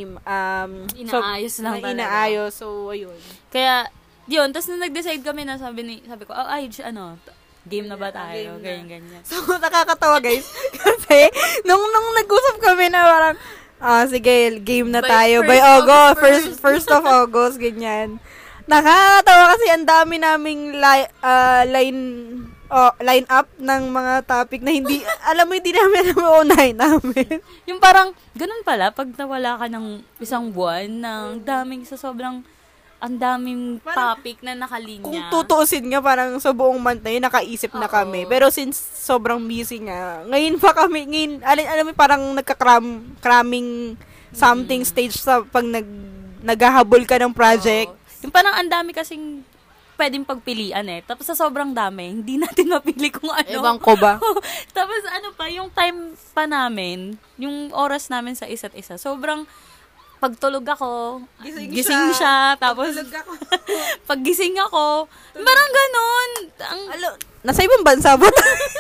um, 0.06 0.72
Inaayos 0.94 1.56
lang 1.62 1.78
na 1.78 1.80
talaga. 1.80 1.94
inaayos. 1.94 2.54
So, 2.58 2.90
ayun. 2.90 3.16
Kaya, 3.50 3.88
yun, 4.26 4.50
tapos 4.50 4.68
nung 4.68 4.82
nag-decide 4.82 5.22
kami 5.22 5.46
na 5.46 5.62
sabi 5.62 5.86
ni, 5.86 5.96
sabi 6.04 6.26
ko, 6.26 6.34
oh, 6.34 6.50
Ayush, 6.50 6.82
ano, 6.82 7.22
game 7.64 7.88
na 7.88 7.96
ba 7.96 8.12
tayo? 8.12 8.60
na. 8.60 8.66
Ganyan, 8.66 9.00
ganyan. 9.00 9.22
So, 9.24 9.40
nakakatawa, 9.64 10.20
guys. 10.20 10.50
Kasi, 10.84 11.30
nung, 11.64 11.80
nung 11.80 12.10
nag-usap 12.18 12.58
kami 12.60 12.90
na 12.90 13.06
parang, 13.06 13.38
ah, 13.84 14.08
sige, 14.08 14.64
game 14.64 14.88
na 14.88 15.04
By 15.04 15.12
tayo. 15.12 15.36
first 15.44 15.52
By 15.52 15.60
August, 15.60 16.16
first, 16.16 16.24
first. 16.24 16.60
first 16.64 16.90
of 16.90 17.04
August, 17.22 17.60
ganyan. 17.60 18.24
Nakakatawa 18.64 19.60
kasi 19.60 19.66
ang 19.68 19.84
dami 19.84 20.16
naming 20.24 20.80
li- 20.80 21.12
ah, 21.20 21.68
line 21.68 22.02
oh, 22.74 22.94
line 23.04 23.28
up 23.30 23.46
ng 23.62 23.84
mga 23.94 24.14
topic 24.26 24.66
na 24.66 24.74
hindi, 24.74 25.06
alam 25.30 25.46
mo, 25.46 25.54
hindi 25.54 25.70
namin 25.70 26.04
alam 26.18 26.42
unahin 26.42 26.78
namin. 26.80 27.44
Yung 27.70 27.78
parang, 27.78 28.18
ganun 28.34 28.66
pala, 28.66 28.90
pag 28.90 29.12
nawala 29.14 29.62
ka 29.62 29.70
ng 29.70 30.02
isang 30.18 30.50
buwan, 30.50 30.90
ng 30.90 31.46
daming 31.46 31.86
sa 31.86 31.96
sobrang, 31.96 32.42
ang 33.04 33.20
daming 33.20 33.84
Parang- 33.84 34.16
topic 34.16 34.40
na 34.40 34.56
nakalinya. 34.56 35.04
Kung 35.04 35.20
tutuusin 35.28 35.92
nga, 35.92 36.00
parang 36.00 36.40
sa 36.40 36.56
buong 36.56 36.80
month 36.80 37.04
na 37.04 37.12
yun, 37.12 37.20
nakaisip 37.22 37.76
na 37.76 37.86
Oo. 37.86 37.94
kami. 37.94 38.24
Pero 38.24 38.48
since 38.48 38.80
sobrang 38.80 39.44
busy 39.44 39.84
nga, 39.84 40.24
ngayon 40.24 40.56
pa 40.56 40.72
kami, 40.74 41.04
ngayon, 41.04 41.44
alam, 41.44 41.64
alam 41.68 41.84
mo, 41.84 41.92
parang 41.92 42.24
nagka-cram, 42.32 42.84
cramming 43.20 44.00
something 44.32 44.82
Mm. 44.82 44.88
stage 44.88 45.14
sa 45.14 45.44
pag 45.44 45.68
nag, 45.68 45.84
naghahabol 46.40 47.04
ka 47.04 47.20
ng 47.20 47.32
project. 47.32 47.92
Oo. 47.92 48.24
Yung 48.24 48.32
parang 48.32 48.56
ang 48.56 48.72
dami 48.72 48.96
kasing 48.96 49.44
pwedeng 49.94 50.24
pagpilian 50.24 50.88
eh. 50.88 51.04
Tapos 51.04 51.28
sa 51.28 51.36
sobrang 51.36 51.70
dami, 51.70 52.08
hindi 52.10 52.40
natin 52.40 52.72
mapili 52.74 53.12
kung 53.12 53.30
ano. 53.30 53.46
Ewan 53.46 53.78
ko 53.78 53.94
ba? 53.94 54.16
Tapos 54.78 55.02
ano 55.06 55.36
pa, 55.36 55.52
yung 55.52 55.68
time 55.70 56.16
pa 56.32 56.48
namin, 56.48 57.20
yung 57.36 57.70
oras 57.72 58.08
namin 58.08 58.34
sa 58.34 58.48
isa't 58.48 58.74
isa, 58.74 58.96
sobrang 58.96 59.44
pagtulog 60.24 60.64
ako, 60.64 61.20
Gising 61.44 61.68
gising 61.68 62.04
siya. 62.16 62.16
siya, 62.16 62.36
tapos 62.56 62.96
Tulog 62.96 63.12
ako. 63.12 63.32
paggising 64.10 64.56
ako, 64.56 65.12
parang 65.36 65.70
ganun. 65.76 66.30
Ang, 66.64 66.82
Alo, 66.96 67.08
nasa 67.44 67.60
ibang 67.60 67.84
bansa 67.84 68.16
ba? 68.16 68.32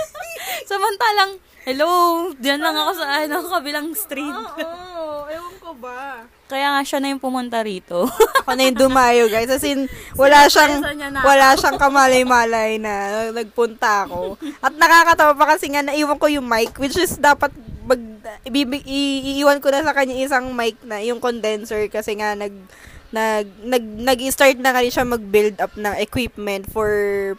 samantalang, 0.72 1.36
hello, 1.68 1.92
diyan 2.40 2.64
lang 2.64 2.72
ako 2.72 2.92
sa 2.96 3.06
ano, 3.20 3.44
kabilang 3.44 3.92
street. 3.92 4.32
Oo, 4.32 5.28
ewan 5.28 5.56
ko 5.60 5.76
ba? 5.76 6.24
Kaya 6.48 6.80
nga 6.80 6.82
siya 6.86 7.04
na 7.04 7.12
yung 7.12 7.20
pumunta 7.20 7.60
rito. 7.66 8.06
Ako 8.44 8.54
na 8.54 8.68
yung 8.68 8.78
dumayo, 8.78 9.26
guys. 9.26 9.50
As 9.50 9.64
in, 9.66 9.90
wala 10.14 10.46
siyang, 10.46 10.84
wala 11.24 11.56
siyang 11.58 11.80
kamalay-malay 11.82 12.78
na 12.78 12.94
nagpunta 13.32 14.06
ako. 14.06 14.36
At 14.60 14.76
nakakatawa 14.76 15.34
pa 15.34 15.56
kasi 15.56 15.72
nga, 15.72 15.82
naiwan 15.82 16.20
ko 16.20 16.28
yung 16.30 16.46
mic, 16.46 16.76
which 16.78 16.94
is 17.00 17.18
dapat 17.18 17.50
ibibig, 18.48 18.84
iiwan 18.88 19.60
ko 19.60 19.72
na 19.72 19.84
sa 19.84 19.96
kanya 19.96 20.16
isang 20.16 20.56
mic 20.56 20.80
na, 20.84 21.00
yung 21.04 21.20
condenser, 21.20 21.88
kasi 21.92 22.16
nga 22.18 22.36
nag, 22.36 22.54
nag, 23.14 23.46
nag, 23.62 23.84
nag-start 24.10 24.58
na 24.58 24.74
rin 24.74 24.90
siya 24.90 25.06
mag-build 25.06 25.62
up 25.62 25.78
ng 25.78 25.94
equipment 26.02 26.66
for 26.66 26.90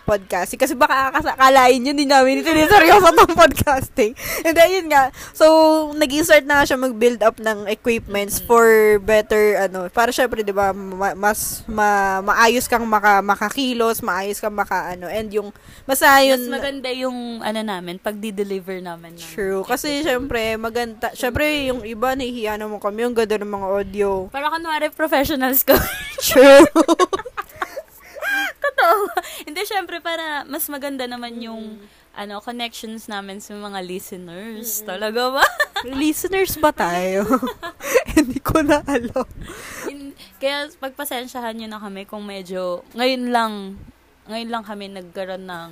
podcasting. 0.07 0.63
Kasi 0.63 0.79
baka 0.79 1.11
akalain 1.11 1.83
yun, 1.83 1.99
hindi 1.99 2.07
namin 2.07 2.47
ito 2.47 2.55
seryoso 2.71 3.11
tong 3.11 3.35
podcasting. 3.43 4.15
And 4.47 4.55
then, 4.55 4.71
yun 4.71 4.87
nga. 4.87 5.11
So, 5.35 5.47
nag-start 5.93 6.47
na 6.47 6.63
siya 6.63 6.79
mag-build 6.79 7.27
up 7.27 7.43
ng 7.43 7.67
equipments 7.67 8.39
for 8.39 8.63
better, 9.03 9.67
ano, 9.67 9.91
para 9.91 10.15
syempre, 10.15 10.47
di 10.47 10.55
ba, 10.55 10.71
ma- 10.71 11.19
mas, 11.19 11.67
ma- 11.67 12.23
maayos 12.23 12.71
kang 12.71 12.87
maka, 12.87 13.19
makakilos, 13.19 13.99
maayos 13.99 14.39
kang 14.39 14.55
maka, 14.55 14.95
ano, 14.95 15.11
and 15.11 15.35
yung, 15.35 15.51
basta 15.83 16.07
yun, 16.23 16.39
Mas 16.39 16.63
maganda 16.63 16.95
yung 16.95 17.43
ano 17.43 17.61
namin, 17.67 17.99
pag 17.99 18.15
di-deliver 18.15 18.79
namin. 18.79 19.19
ng- 19.19 19.27
true. 19.27 19.67
Kasi, 19.67 20.07
syempre, 20.07 20.55
maganda, 20.55 21.11
syempre, 21.19 21.67
yung 21.67 21.83
iba, 21.83 22.15
nahihiya 22.15 22.55
naman 22.55 22.79
kami, 22.79 23.03
yung 23.03 23.17
ganda 23.19 23.43
ng 23.43 23.51
mga 23.51 23.67
audio. 23.67 24.11
Para 24.31 24.55
kunwari 24.55 24.87
professionals 24.95 25.64
ko. 25.65 25.75
True. 26.29 26.65
Totoo. 28.61 28.97
Hindi, 29.45 29.61
syempre, 29.69 30.01
para 30.01 30.45
mas 30.49 30.65
maganda 30.69 31.05
naman 31.05 31.37
yung 31.41 31.81
ano 32.15 32.39
connections 32.39 33.11
namin 33.11 33.43
sa 33.43 33.59
mga 33.59 33.83
listeners. 33.83 34.87
Talaga 34.87 35.35
ba? 35.35 35.45
Listeners 36.01 36.57
ba 36.63 36.71
tayo? 36.71 37.27
Hindi 38.15 38.39
ko 38.39 38.63
na 38.63 38.81
alam. 38.87 39.27
In- 39.91 40.15
Kaya 40.39 40.71
pagpasensyahan 40.79 41.59
nyo 41.59 41.69
na 41.69 41.83
kami 41.83 42.07
kung 42.07 42.23
medyo, 42.23 42.87
ngayon 42.95 43.35
lang, 43.35 43.53
ngayon 44.31 44.49
lang 44.49 44.65
kami 44.65 44.89
nagkaroon 44.95 45.45
ng 45.45 45.69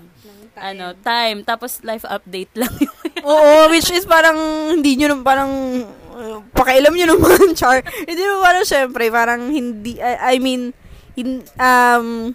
ano, 0.58 0.87
time. 1.00 1.46
Tapos 1.46 1.80
life 1.87 2.04
update 2.04 2.52
lang 2.58 2.75
yung 2.76 2.94
Oo, 3.22 3.70
which 3.70 3.88
is 3.94 4.04
parang 4.04 4.37
hindi 4.76 4.99
nyo 4.99 5.22
parang 5.22 5.87
uh, 6.23 6.41
pakailam 6.55 6.95
nyo 6.95 7.07
naman, 7.12 7.52
Char. 7.59 7.83
Hindi 7.83 8.23
naman 8.23 8.41
parang 8.41 8.64
syempre, 8.64 9.05
parang 9.11 9.43
hindi, 9.50 9.99
I, 9.99 10.35
I 10.35 10.37
mean, 10.38 10.71
in, 11.14 11.43
um, 11.59 12.31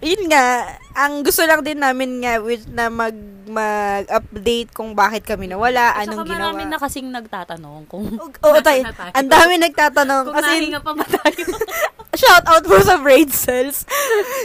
yun 0.00 0.22
nga, 0.28 0.64
ang 0.94 1.20
gusto 1.20 1.44
lang 1.44 1.60
din 1.60 1.80
namin 1.80 2.20
nga 2.20 2.40
which 2.40 2.64
na 2.68 2.88
mag 2.88 3.16
mag-update 3.50 4.70
kung 4.70 4.94
bakit 4.94 5.26
kami 5.26 5.50
nawala, 5.50 5.90
At 5.92 6.06
anong 6.06 6.22
ginawa. 6.22 6.54
marami 6.54 6.70
na 6.70 6.78
kasing 6.78 7.10
nagtatanong 7.10 7.82
kung 7.90 8.06
Oo, 8.46 8.58
tayo. 8.62 8.86
Ang 9.10 9.26
dami 9.26 9.58
nagtatanong. 9.58 10.22
kung 10.30 10.36
Kasi, 10.38 10.70
nahinga 10.70 10.80
pa 10.80 10.92
ba 10.94 11.02
tayo. 11.02 11.44
shout 12.20 12.46
out 12.46 12.62
po 12.62 12.78
sa 12.78 12.94
braid 13.02 13.34
cells. 13.34 13.82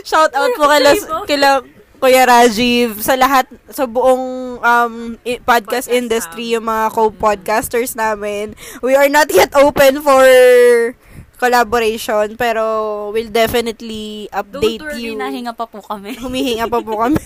shout 0.02 0.34
out 0.34 0.50
po 0.58 0.66
kila, 0.66 0.92
Flavor. 0.98 1.24
kila 1.30 1.50
Kuya 1.96 2.28
Rajiv, 2.28 3.00
sa 3.02 3.16
lahat, 3.16 3.48
sa 3.72 3.88
buong 3.88 4.58
um, 4.60 4.94
i- 5.24 5.40
podcast, 5.40 5.88
Podcast 5.88 5.88
industry, 5.90 6.54
yung 6.54 6.68
mga 6.68 6.92
co-podcasters 6.92 7.96
namin. 7.96 8.54
We 8.84 8.94
are 8.94 9.08
not 9.08 9.32
yet 9.32 9.56
open 9.56 10.04
for 10.04 10.22
collaboration, 11.36 12.36
pero 12.36 12.64
we'll 13.12 13.32
definitely 13.32 14.28
Don't 14.30 14.36
update 14.62 14.82
worry, 14.84 15.12
you. 15.12 15.18
nahinga 15.18 15.52
pa 15.52 15.66
po 15.66 15.82
kami. 15.82 16.16
Humihinga 16.16 16.68
pa 16.68 16.80
po 16.80 17.00
kami. 17.00 17.20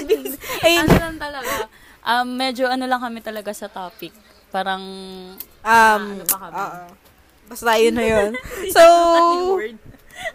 Ayun, 0.66 0.82
ano 0.82 0.94
lang 0.96 1.16
talaga, 1.18 1.54
um, 2.02 2.26
medyo 2.30 2.66
ano 2.66 2.84
lang 2.86 2.98
kami 2.98 3.20
talaga 3.20 3.50
sa 3.52 3.66
topic. 3.66 4.10
Parang, 4.50 4.82
um, 5.62 6.02
ano 6.14 6.24
pa 6.24 6.38
kami? 6.40 6.62
Basta 7.46 7.70
yun 7.78 7.94
na 7.94 8.04
yun. 8.04 8.30
So, 8.74 8.82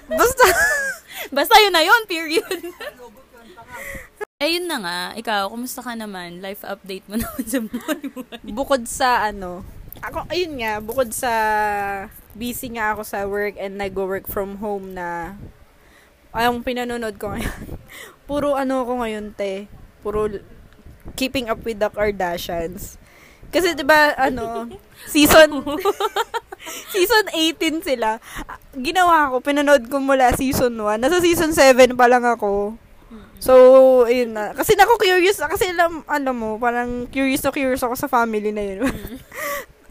basta, 0.08 0.44
basta 1.36 1.56
yun 1.60 1.74
na 1.74 1.84
yun, 1.84 2.02
period. 2.06 2.48
Eh, 4.42 4.58
yun 4.58 4.66
na 4.66 4.78
nga. 4.82 5.00
Ikaw, 5.14 5.54
kumusta 5.54 5.86
ka 5.86 5.94
naman? 5.94 6.42
Life 6.42 6.66
update 6.66 7.06
mo 7.06 7.18
naman 7.22 7.46
sa 7.46 7.60
buhay 7.62 8.02
mo. 8.10 8.22
bukod 8.50 8.82
sa 8.90 9.30
ano, 9.30 9.62
ako, 10.02 10.26
ayun 10.34 10.58
nga, 10.58 10.82
bukod 10.82 11.14
sa 11.14 11.32
busy 12.34 12.74
nga 12.74 12.98
ako 12.98 13.06
sa 13.06 13.28
work 13.30 13.60
and 13.62 13.78
nag-work 13.78 14.26
from 14.26 14.58
home 14.58 14.98
na 14.98 15.38
ang 16.32 16.64
pinanonood 16.64 17.20
ko 17.20 17.36
ngayon, 17.36 17.60
puro 18.30 18.56
ano 18.56 18.88
ako 18.88 19.04
ngayon, 19.04 19.36
te. 19.36 19.68
Puro 20.02 20.32
keeping 21.14 21.52
up 21.52 21.62
with 21.62 21.78
the 21.78 21.92
Kardashians. 21.92 22.98
Kasi 23.52 23.76
'di 23.76 23.84
ba 23.84 24.16
ano, 24.16 24.72
season 25.14 25.60
season 26.88 27.26
18 27.36 27.84
sila. 27.84 28.18
Ginawa 28.80 29.36
ko, 29.36 29.44
pinanood 29.44 29.92
ko 29.92 30.00
mula 30.00 30.32
season 30.40 30.80
1. 30.80 31.04
Nasa 31.04 31.20
season 31.20 31.52
7 31.52 32.00
pa 32.00 32.08
lang 32.08 32.24
ako. 32.24 32.80
So, 33.42 33.54
ayun 34.06 34.38
na. 34.38 34.54
Kasi 34.54 34.78
nako 34.78 34.96
curious, 34.96 35.42
kasi 35.42 35.66
alam, 35.68 36.06
alam 36.06 36.36
mo, 36.38 36.50
parang 36.56 37.10
curious 37.10 37.42
na 37.42 37.50
curious 37.50 37.82
ako 37.82 37.98
sa 37.98 38.06
family 38.08 38.54
na 38.54 38.64
yun. 38.64 38.86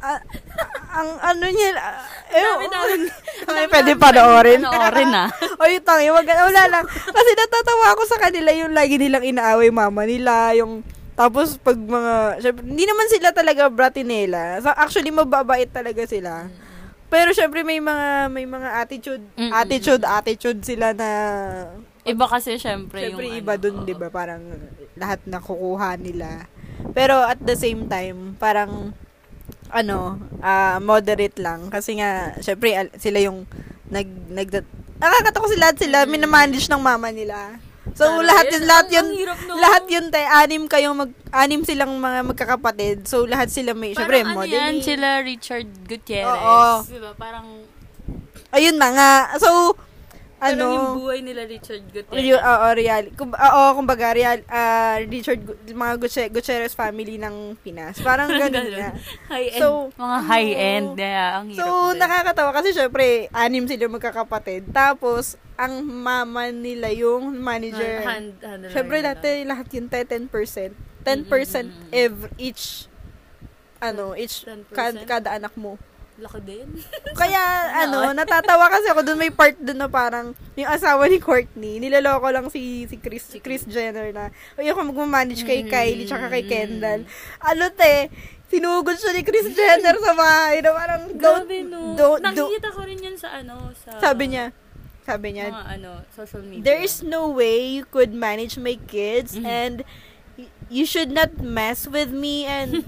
Ah, 0.00 0.16
ang 0.96 1.12
ano 1.20 1.44
niya, 1.44 1.76
ah, 1.76 2.00
eh, 2.32 2.40
Dami-dami- 2.40 3.12
ay, 3.52 3.68
pwede 3.68 3.92
panoorin. 4.00 4.64
Panoorin 4.64 5.12
na. 5.12 5.28
o 5.60 5.68
yung 5.68 5.84
tangi, 5.84 6.08
wag, 6.08 6.24
wala 6.24 6.62
lang. 6.72 6.84
Kasi 6.88 7.30
natatawa 7.36 7.92
ako 7.92 8.02
sa 8.08 8.16
kanila 8.16 8.48
yung 8.48 8.72
lagi 8.72 8.96
nilang 8.96 9.20
inaaway 9.20 9.68
mama 9.68 10.08
nila, 10.08 10.56
yung 10.56 10.80
tapos 11.12 11.60
pag 11.60 11.76
mga, 11.76 12.40
syempre, 12.40 12.64
hindi 12.64 12.88
naman 12.88 13.12
sila 13.12 13.28
talaga 13.28 13.68
bratinela. 13.68 14.56
So, 14.64 14.72
actually, 14.72 15.12
mababait 15.12 15.68
talaga 15.68 16.08
sila. 16.08 16.48
Pero 17.10 17.36
syempre 17.36 17.60
may 17.60 17.76
mga 17.76 18.30
may 18.32 18.48
mga 18.48 18.68
attitude, 18.80 19.20
Mm-mm. 19.36 19.52
attitude, 19.52 20.00
attitude 20.00 20.64
sila 20.64 20.96
na 20.96 21.10
Iba 22.02 22.24
kasi 22.24 22.56
syempre, 22.56 23.12
syempre 23.12 23.28
yung 23.28 23.36
iba 23.36 23.54
ano, 23.54 23.62
dun, 23.62 23.76
'di 23.84 23.94
ba? 23.94 24.08
Parang 24.08 24.40
lahat 24.96 25.20
nakukuha 25.24 26.00
nila. 26.00 26.48
Pero 26.96 27.20
at 27.20 27.36
the 27.38 27.54
same 27.54 27.84
time, 27.86 28.34
parang 28.36 28.96
ano, 29.68 30.16
ah 30.40 30.80
moderate 30.80 31.36
lang 31.38 31.68
kasi 31.68 32.00
nga 32.00 32.34
syempre 32.40 32.74
al- 32.74 32.94
sila 32.96 33.20
yung 33.20 33.44
nag 33.86 34.08
nag 34.32 34.48
nakakatawa 34.96 35.46
sila 35.48 35.64
at 35.70 35.78
sila 35.78 36.04
minamanage 36.04 36.66
ng 36.66 36.80
mama 36.80 37.12
nila. 37.12 37.56
So 37.96 38.06
Tara, 38.06 38.22
lahat 38.22 38.46
Mm. 38.46 38.54
yun, 38.54 38.64
lahat 38.68 38.86
yun, 38.92 39.06
lahat 39.56 39.84
yun 39.88 40.06
tayo, 40.08 40.26
anim 40.30 40.62
kayong 40.68 40.96
mag, 40.96 41.12
anim 41.32 41.60
silang 41.64 41.96
mga 41.96 42.22
magkakapatid. 42.22 42.98
So 43.04 43.24
lahat 43.24 43.48
sila 43.50 43.72
may, 43.72 43.96
syempre, 43.96 44.20
ano 44.20 44.40
yan, 44.40 44.78
modeling. 44.78 44.84
sila 44.84 45.08
Richard 45.20 45.68
Gutierrez. 45.88 46.28
Oo. 46.28 46.84
Diba? 46.86 47.12
Parang, 47.16 47.48
Ayun 48.50 48.74
na 48.74 48.90
nga. 48.90 49.10
So, 49.38 49.78
parang 50.40 50.56
ano, 50.56 50.66
yung 50.72 50.90
buhay 50.98 51.20
nila 51.20 51.44
Richard 51.44 51.84
Gutierrez. 51.86 52.16
Real, 52.16 52.40
oo, 52.40 52.66
real. 52.72 53.04
Kum, 53.12 53.30
oo, 53.30 53.62
kumbaga, 53.74 54.10
real, 54.10 54.40
ah, 54.46 54.96
Richard, 54.98 55.44
mga 55.62 55.94
Gutierrez, 55.96 56.32
Gutierrez 56.32 56.72
family 56.72 57.14
ng 57.14 57.36
Pinas. 57.56 58.00
Parang 58.00 58.32
ganun 58.40 58.72
nga. 58.72 58.96
High-end. 59.28 59.60
So, 59.60 59.92
mga 59.94 60.18
high-end. 60.24 60.88
Yeah, 60.96 61.28
ang 61.36 61.46
hirap 61.46 61.60
So, 61.60 61.64
din. 61.86 62.00
nakakatawa 62.00 62.50
kasi 62.50 62.72
syempre, 62.72 63.06
anim 63.30 63.64
sila 63.64 63.86
magkakapatid. 63.86 64.66
Tapos, 64.70 65.36
ang 65.54 65.84
mama 65.84 66.48
nila 66.48 66.88
yung 66.88 67.36
manager. 67.36 68.00
Hand, 68.00 68.40
hand, 68.40 68.72
Syempre, 68.72 68.98
dati 68.98 69.44
lahat 69.44 69.68
yun, 69.70 69.86
te, 69.86 70.00
10%. 70.00 70.72
10% 71.00 71.28
Mm-mm. 71.62 71.68
ev- 71.90 72.32
each, 72.36 72.88
ano, 73.78 74.12
each, 74.14 74.44
10%? 74.44 74.72
kad- 74.72 75.04
kada 75.04 75.36
anak 75.36 75.52
mo. 75.54 75.76
Laki 76.20 76.40
din. 76.42 76.68
Kaya, 77.20 77.40
ano, 77.80 78.12
natatawa 78.12 78.68
kasi 78.68 78.86
ako 78.86 79.00
doon 79.02 79.18
may 79.18 79.32
part 79.32 79.56
doon 79.56 79.78
na 79.78 79.88
parang 79.88 80.26
yung 80.54 80.68
asawa 80.68 81.04
ni 81.06 81.16
Courtney, 81.16 81.78
niloloko 81.78 82.28
lang 82.28 82.46
si 82.46 82.84
si 82.84 82.96
Chris 82.96 83.24
Chris 83.36 83.64
Jenner 83.64 84.10
na 84.10 84.28
ayoko 84.54 84.84
magmamanage 84.84 85.42
kay 85.42 85.60
Mm. 85.60 85.70
Kylie 85.70 86.04
tsaka 86.04 86.28
kay 86.28 86.44
Kendall. 86.44 87.08
Ano 87.40 87.64
te, 87.70 88.12
sinugod 88.46 88.94
siya 88.94 89.12
ni 89.12 89.22
Chris 89.22 89.48
Jenner 89.50 89.96
sa 89.96 90.12
bahay 90.12 90.60
na 90.60 90.70
parang 90.70 91.02
don't, 91.08 91.44
Grabe, 91.44 91.58
no. 91.62 91.96
don't, 91.96 92.20
don't, 92.20 92.20
Nakikita 92.20 92.68
ko 92.68 92.80
rin 92.82 93.00
yan 93.00 93.16
sa 93.16 93.28
ano, 93.34 93.72
sa... 93.74 93.96
sabi 93.98 94.28
niya, 94.28 94.52
sabi 95.00 95.28
niya, 95.32 95.48
Mga 95.48 95.66
ano, 95.72 95.90
social 96.10 96.42
media. 96.42 96.62
there 96.62 96.80
is 96.80 97.00
no 97.00 97.30
way 97.30 97.56
you 97.72 97.84
could 97.84 98.10
manage 98.10 98.54
my 98.56 98.76
kids 98.84 99.34
Mhm. 99.34 99.46
and 99.46 99.76
you 100.70 100.86
should 100.86 101.10
not 101.10 101.34
mess 101.42 101.90
with 101.90 102.14
me 102.14 102.46
and 102.46 102.86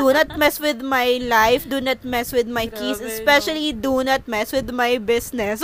do 0.00 0.08
not 0.16 0.32
mess 0.40 0.56
with 0.56 0.80
my 0.80 1.20
life, 1.20 1.68
do 1.68 1.76
not 1.76 2.00
mess 2.00 2.32
with 2.32 2.48
my 2.48 2.66
keys, 2.66 2.98
Grabe, 2.98 3.12
especially 3.12 3.76
do 3.76 4.00
not 4.00 4.24
mess 4.24 4.48
with 4.50 4.72
my 4.72 4.96
business. 4.96 5.60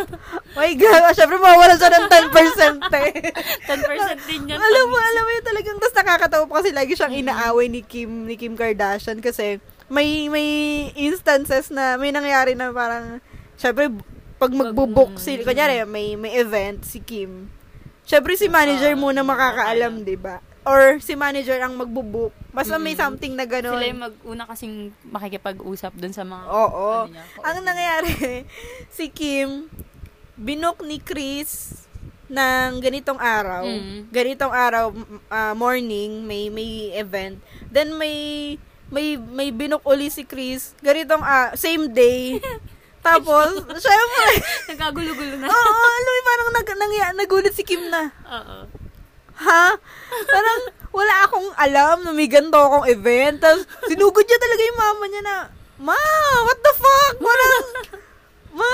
my 0.58 0.72
God, 0.72 1.12
syempre 1.12 1.36
mawala 1.36 1.76
siya 1.76 1.92
ng 1.92 2.08
10% 2.08 2.96
eh. 2.96 3.28
10% 3.68 4.24
din 4.24 4.40
yan. 4.48 4.56
alam 4.56 4.84
mo, 4.88 4.96
alam 4.96 5.22
mo 5.22 5.30
yun 5.36 5.44
talagang, 5.44 5.76
tapos 5.76 5.96
nakakatawa 6.00 6.44
pa 6.48 6.54
kasi 6.64 6.70
lagi 6.72 6.96
siyang 6.96 7.14
inaaway 7.14 7.68
ni 7.68 7.84
Kim, 7.84 8.24
ni 8.24 8.40
Kim 8.40 8.56
Kardashian 8.56 9.20
kasi 9.20 9.60
may, 9.92 10.32
may 10.32 10.48
instances 10.96 11.68
na 11.68 12.00
may 12.00 12.08
nangyari 12.08 12.56
na 12.56 12.72
parang, 12.72 13.20
syempre, 13.60 13.92
pag 14.40 14.50
magbubook 14.50 15.20
si, 15.20 15.44
kanyari, 15.44 15.84
may, 15.84 16.16
may 16.16 16.40
event 16.40 16.88
si 16.88 17.04
Kim, 17.04 17.52
syempre 18.08 18.32
si 18.40 18.48
manager 18.48 18.96
muna 18.96 19.20
makakaalam, 19.20 20.08
di 20.08 20.16
ba? 20.16 20.40
Or 20.62 21.02
si 21.02 21.14
manager 21.14 21.58
ang 21.58 21.74
magbubook. 21.74 22.30
Basta 22.50 22.78
may 22.78 22.94
Mm. 22.94 23.00
something 23.00 23.32
na 23.34 23.42
gano'n. 23.44 23.74
Sila 23.74 23.88
yung 23.88 24.02
mag-una 24.04 24.44
kasing 24.46 24.74
makikipag-usap 25.04 25.90
dun 25.94 26.14
sa 26.14 26.22
mga... 26.22 26.44
Oo. 26.46 26.86
ano 27.02 27.10
niya, 27.10 27.24
Ang 27.42 27.56
nangyari, 27.62 28.14
si 28.96 29.08
Kim, 29.08 29.66
binook 30.34 30.80
ni 30.80 30.96
Chris 30.96 31.82
ng 32.26 32.78
ganitong 32.78 33.18
araw. 33.18 33.66
Mm. 33.66 34.08
Ganitong 34.08 34.54
araw, 34.54 34.94
ah, 35.28 35.52
morning, 35.52 36.22
may 36.22 36.46
may 36.46 36.94
event. 36.94 37.42
Then 37.68 37.92
may 37.92 38.56
may 38.88 39.16
may 39.16 39.50
binook 39.50 39.82
uli 39.82 40.08
si 40.08 40.22
Chris. 40.22 40.72
Ganitong 40.78 41.20
ah, 41.20 41.52
same 41.54 41.90
day. 41.90 42.38
Tapos, 43.02 43.50
syempre, 43.82 44.28
Nagkagulo-gulo 44.70 45.34
na. 45.36 45.50
oo, 45.50 45.74
alam 45.90 46.06
mo, 46.08 46.20
parang 46.22 46.48
nag, 46.54 46.68
nang, 46.70 46.92
nagulat 47.18 47.50
si 47.50 47.66
Kim 47.66 47.90
na, 47.90 48.14
Oo. 48.22 48.70
Ha? 49.42 49.74
Parang, 50.24 50.60
wala 50.88 51.14
akong 51.24 51.50
alam 51.56 51.96
na 52.02 52.10
may 52.10 52.26
ganito 52.26 52.54
akong 52.54 52.86
event. 52.86 53.38
Tapos, 53.38 53.66
sinugod 53.84 54.22
niya 54.22 54.38
talaga 54.38 54.62
yung 54.62 54.80
mama 54.80 55.04
niya 55.06 55.22
na, 55.22 55.36
Ma, 55.82 55.98
what 56.42 56.58
the 56.58 56.74
fuck? 56.74 57.14
Parang, 57.18 57.64
Ma, 58.52 58.72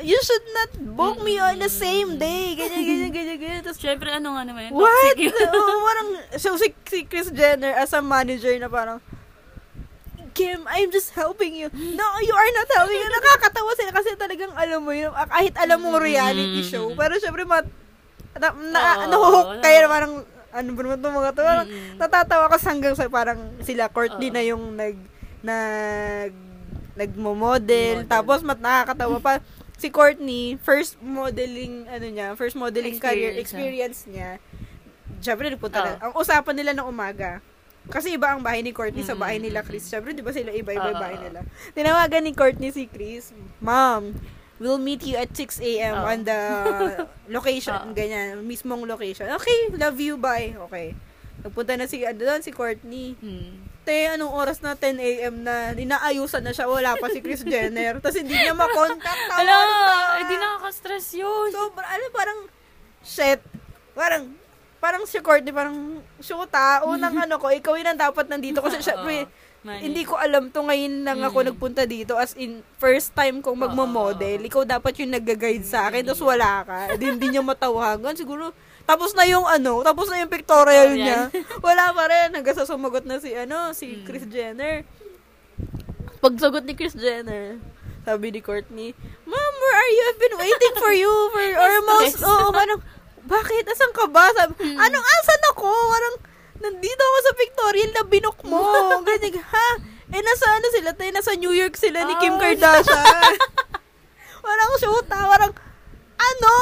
you 0.00 0.20
should 0.20 0.46
not 0.52 0.70
book 0.92 1.16
me 1.18 1.34
on 1.36 1.56
the 1.56 1.66
same 1.66 2.14
day. 2.14 2.52
Ganyan, 2.54 2.84
ganyan, 2.84 3.10
ganyan, 3.10 3.38
ganyan. 3.38 3.62
Tapos, 3.62 3.80
Siyempre, 3.80 4.08
ano 4.08 4.32
nga 4.32 4.44
naman 4.44 4.68
yun? 4.68 4.76
what? 4.76 4.86
Toxic 4.86 5.18
yun. 5.24 5.34
Parang, 5.88 6.08
so 6.36 6.54
si, 6.54 6.70
si 6.84 7.02
Chris 7.04 7.28
Jenner 7.28 7.72
as 7.74 7.90
a 7.90 7.98
manager 7.98 8.52
na 8.54 8.68
parang, 8.68 9.00
Kim, 10.30 10.66
I'm 10.66 10.90
just 10.90 11.14
helping 11.14 11.54
you. 11.54 11.70
No, 11.70 12.06
you 12.18 12.34
are 12.34 12.50
not 12.52 12.68
helping 12.74 12.98
you. 12.98 13.06
Nakakatawa 13.08 13.70
sila 13.72 13.90
kasi 13.94 14.10
talagang 14.14 14.50
alam 14.52 14.82
mo 14.82 14.90
yun, 14.90 15.08
ah, 15.10 15.30
kahit 15.30 15.54
alam 15.54 15.78
mo 15.78 15.94
reality 15.94 16.58
Mm. 16.60 16.66
show, 16.66 16.90
pero 16.92 17.14
syempre, 17.16 17.46
mat, 17.46 17.62
na, 18.38 18.48
na, 18.52 18.80
Oo, 18.80 19.04
nahuhook 19.10 19.48
oo. 19.48 19.60
kayo 19.64 19.86
parang, 19.86 20.12
ano 20.54 20.68
ba 20.70 20.80
naman 20.82 20.98
itong 21.02 21.16
mga 21.16 21.30
to? 21.34 21.42
Parang, 21.42 21.66
Mm-mm. 21.66 21.96
natatawa 21.98 22.46
ka 22.50 22.58
hanggang 22.62 22.94
sa 22.94 23.10
parang 23.10 23.40
sila 23.62 23.90
Courtney 23.90 24.30
Oo. 24.30 24.34
na 24.34 24.42
yung 24.42 24.64
nag, 24.74 24.96
nag, 25.42 26.32
nagmo-model. 26.94 28.06
Model. 28.06 28.10
Tapos, 28.10 28.42
mat 28.46 28.58
nakakatawa 28.62 29.18
pa. 29.18 29.32
Si 29.74 29.90
Courtney, 29.90 30.54
first 30.62 30.94
modeling, 31.02 31.90
ano 31.90 32.06
niya, 32.06 32.38
first 32.38 32.54
modeling 32.54 33.02
career 33.02 33.34
Experience, 33.34 33.42
experience 33.42 34.00
niya. 34.06 34.30
Siyempre, 35.18 35.50
nagpunta 35.50 35.82
Oo. 35.82 35.86
na. 35.86 35.92
Ang 35.98 36.12
usapan 36.14 36.54
nila 36.54 36.72
ng 36.78 36.86
umaga, 36.86 37.42
kasi 37.84 38.16
iba 38.16 38.32
ang 38.32 38.40
bahay 38.40 38.64
ni 38.64 38.72
Courtney 38.72 39.04
sa 39.04 39.12
bahay 39.12 39.36
nila 39.36 39.60
Chris. 39.60 39.84
Siyempre, 39.84 40.16
di 40.16 40.24
ba 40.24 40.32
sila 40.32 40.48
iba-iba 40.54 40.94
Oo. 40.94 40.96
bahay 40.96 41.20
nila. 41.20 41.44
Tinawagan 41.76 42.22
ni 42.24 42.32
Courtney 42.32 42.72
si 42.72 42.88
Chris, 42.88 43.34
Mom, 43.60 44.14
we'll 44.56 44.78
meet 44.78 45.02
you 45.02 45.14
at 45.14 45.30
6 45.30 45.58
a.m. 45.60 45.94
Oo. 45.96 46.06
on 46.06 46.18
the 46.22 46.40
location, 47.36 47.74
Oo. 47.74 47.92
ganyan, 47.92 48.40
mismong 48.40 48.84
location. 48.84 49.26
Okay, 49.32 49.74
love 49.74 49.98
you, 49.98 50.14
bye. 50.14 50.54
Okay. 50.68 50.94
Nagpunta 51.40 51.74
na 51.74 51.84
si, 51.84 52.00
ano 52.02 52.16
doon, 52.16 52.40
si 52.40 52.50
Courtney. 52.50 53.18
Hmm. 53.18 53.66
Te, 53.84 54.08
anong 54.08 54.32
oras 54.32 54.64
na 54.64 54.72
10 54.72 54.96
a.m. 54.96 55.34
na, 55.44 55.76
inaayusan 55.76 56.40
na 56.40 56.56
siya, 56.56 56.64
wala 56.64 56.96
pa 56.96 57.12
si 57.12 57.20
Chris 57.20 57.44
Jenner. 57.44 57.98
Tapos 58.00 58.16
hindi 58.16 58.32
niya 58.32 58.56
makontakt. 58.56 59.28
Ala, 59.28 59.52
tawa-tawa. 59.52 60.24
eh, 60.24 60.38
nakaka-stress 60.40 61.06
yun. 61.14 61.52
Sobra, 61.52 61.84
ano, 61.84 62.04
parang, 62.08 62.38
shit. 63.04 63.44
Parang, 63.92 64.32
parang 64.80 65.04
si 65.04 65.20
Courtney, 65.20 65.52
parang, 65.52 66.00
shoot 66.16 66.48
ah, 66.50 66.80
unang 66.88 67.12
ano 67.12 67.36
ko, 67.36 67.52
ikaw 67.52 67.76
yun 67.76 67.92
ang 67.92 68.00
dapat 68.00 68.24
nandito. 68.24 68.64
Kasi 68.64 68.80
syempre, 68.80 69.28
Man. 69.64 69.80
hindi 69.80 70.04
ko 70.04 70.14
alam 70.14 70.52
to 70.52 70.60
ngayon 70.60 71.02
lang 71.02 71.24
ako 71.24 71.40
Mm. 71.40 71.46
nagpunta 71.48 71.82
dito. 71.84 72.12
As 72.14 72.36
in, 72.36 72.60
first 72.76 73.10
time 73.10 73.40
kong 73.40 73.56
magmo-model. 73.58 74.44
Ikaw 74.44 74.68
dapat 74.68 74.92
yung 75.00 75.08
nag-guide 75.10 75.64
sa 75.64 75.88
akin, 75.88 76.04
tapos 76.04 76.20
wala 76.20 76.60
ka. 76.62 76.92
Hindi, 76.92 77.06
hindi 77.10 77.26
niya 77.32 77.40
matawagan. 77.40 78.12
Siguro, 78.12 78.52
tapos 78.84 79.16
na 79.16 79.24
yung 79.24 79.48
ano, 79.48 79.80
tapos 79.80 80.06
na 80.06 80.20
yung 80.20 80.28
pictorial 80.28 80.92
niya. 80.92 81.32
Wala 81.64 81.88
pa 81.90 82.04
rin. 82.04 82.36
Hanggang 82.36 82.52
sa 82.52 82.68
sumagot 82.68 83.08
na 83.08 83.16
si, 83.16 83.32
ano, 83.32 83.72
si 83.72 84.04
Chris 84.04 84.28
Jenner. 84.28 84.84
Pagsagot 86.20 86.64
ni 86.64 86.72
Chris 86.72 86.92
Jenner, 86.92 87.56
sabi 88.02 88.28
ni 88.28 88.40
Courtney, 88.40 88.92
Mom, 89.24 89.32
where 89.54 89.74
are 89.74 89.90
you? 89.90 90.02
I've 90.06 90.20
been 90.20 90.36
waiting 90.38 90.74
for 90.74 90.92
you 90.92 91.08
for 91.30 91.44
almost, 91.58 92.20
oo, 92.20 92.48
parang, 92.50 92.80
bakit? 93.24 93.64
Asan 93.66 93.92
ka 93.92 94.04
ba? 94.04 94.28
Sabi, 94.34 94.52
anong 94.70 95.06
asan 95.14 95.42
ako? 95.50 95.68
Parang, 95.68 96.14
nandito 96.64 97.02
ako 97.02 97.18
sa 97.20 97.32
pictorial 97.34 97.90
na 97.90 98.02
binok 98.04 98.38
mo. 98.42 98.60
Ganyan, 99.06 99.36
ha? 99.38 99.68
Eh, 100.06 100.20
nasa 100.20 100.46
ano 100.48 100.66
sila? 100.70 100.90
Tayo, 100.92 101.10
nasa 101.10 101.32
New 101.34 101.52
York 101.52 101.74
sila 101.74 102.02
ni 102.02 102.14
Kim 102.16 102.32
Oh. 102.32 102.40
Kardashian. 102.40 103.34
parang 104.44 104.70
shoot 104.76 105.06
ah, 105.08 105.26
parang, 105.26 105.52
ano? 106.14 106.54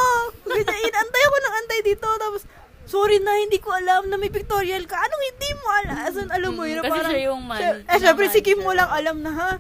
Ganyan, 0.44 0.80
inantay 0.80 1.22
ako 1.22 1.36
ng 1.38 1.54
antay 1.56 1.80
dito. 1.82 2.08
Tapos, 2.12 2.42
sorry 2.84 3.18
na, 3.18 3.34
hindi 3.36 3.58
ko 3.58 3.70
alam 3.70 4.06
na 4.06 4.16
may 4.16 4.28
pictorial 4.28 4.84
ka. 4.84 4.96
Anong 4.96 5.24
hindi 5.24 5.50
mo 5.54 5.66
alam? 5.76 5.96
Asan, 6.02 6.28
alam 6.28 6.50
mo 6.52 6.62
Mm, 6.62 6.70
yun? 6.70 6.82
kasi 6.82 6.92
parang, 6.92 7.10
siya 7.10 7.22
yung 7.24 7.42
man- 7.42 7.60
siya- 7.60 7.78
eh, 7.84 7.98
syempre, 7.98 8.26
si 8.28 8.40
Kim 8.40 8.58
mo 8.58 8.70
manager. 8.70 8.78
lang 8.78 8.90
alam 8.92 9.16
na, 9.18 9.32
ha? 9.32 9.50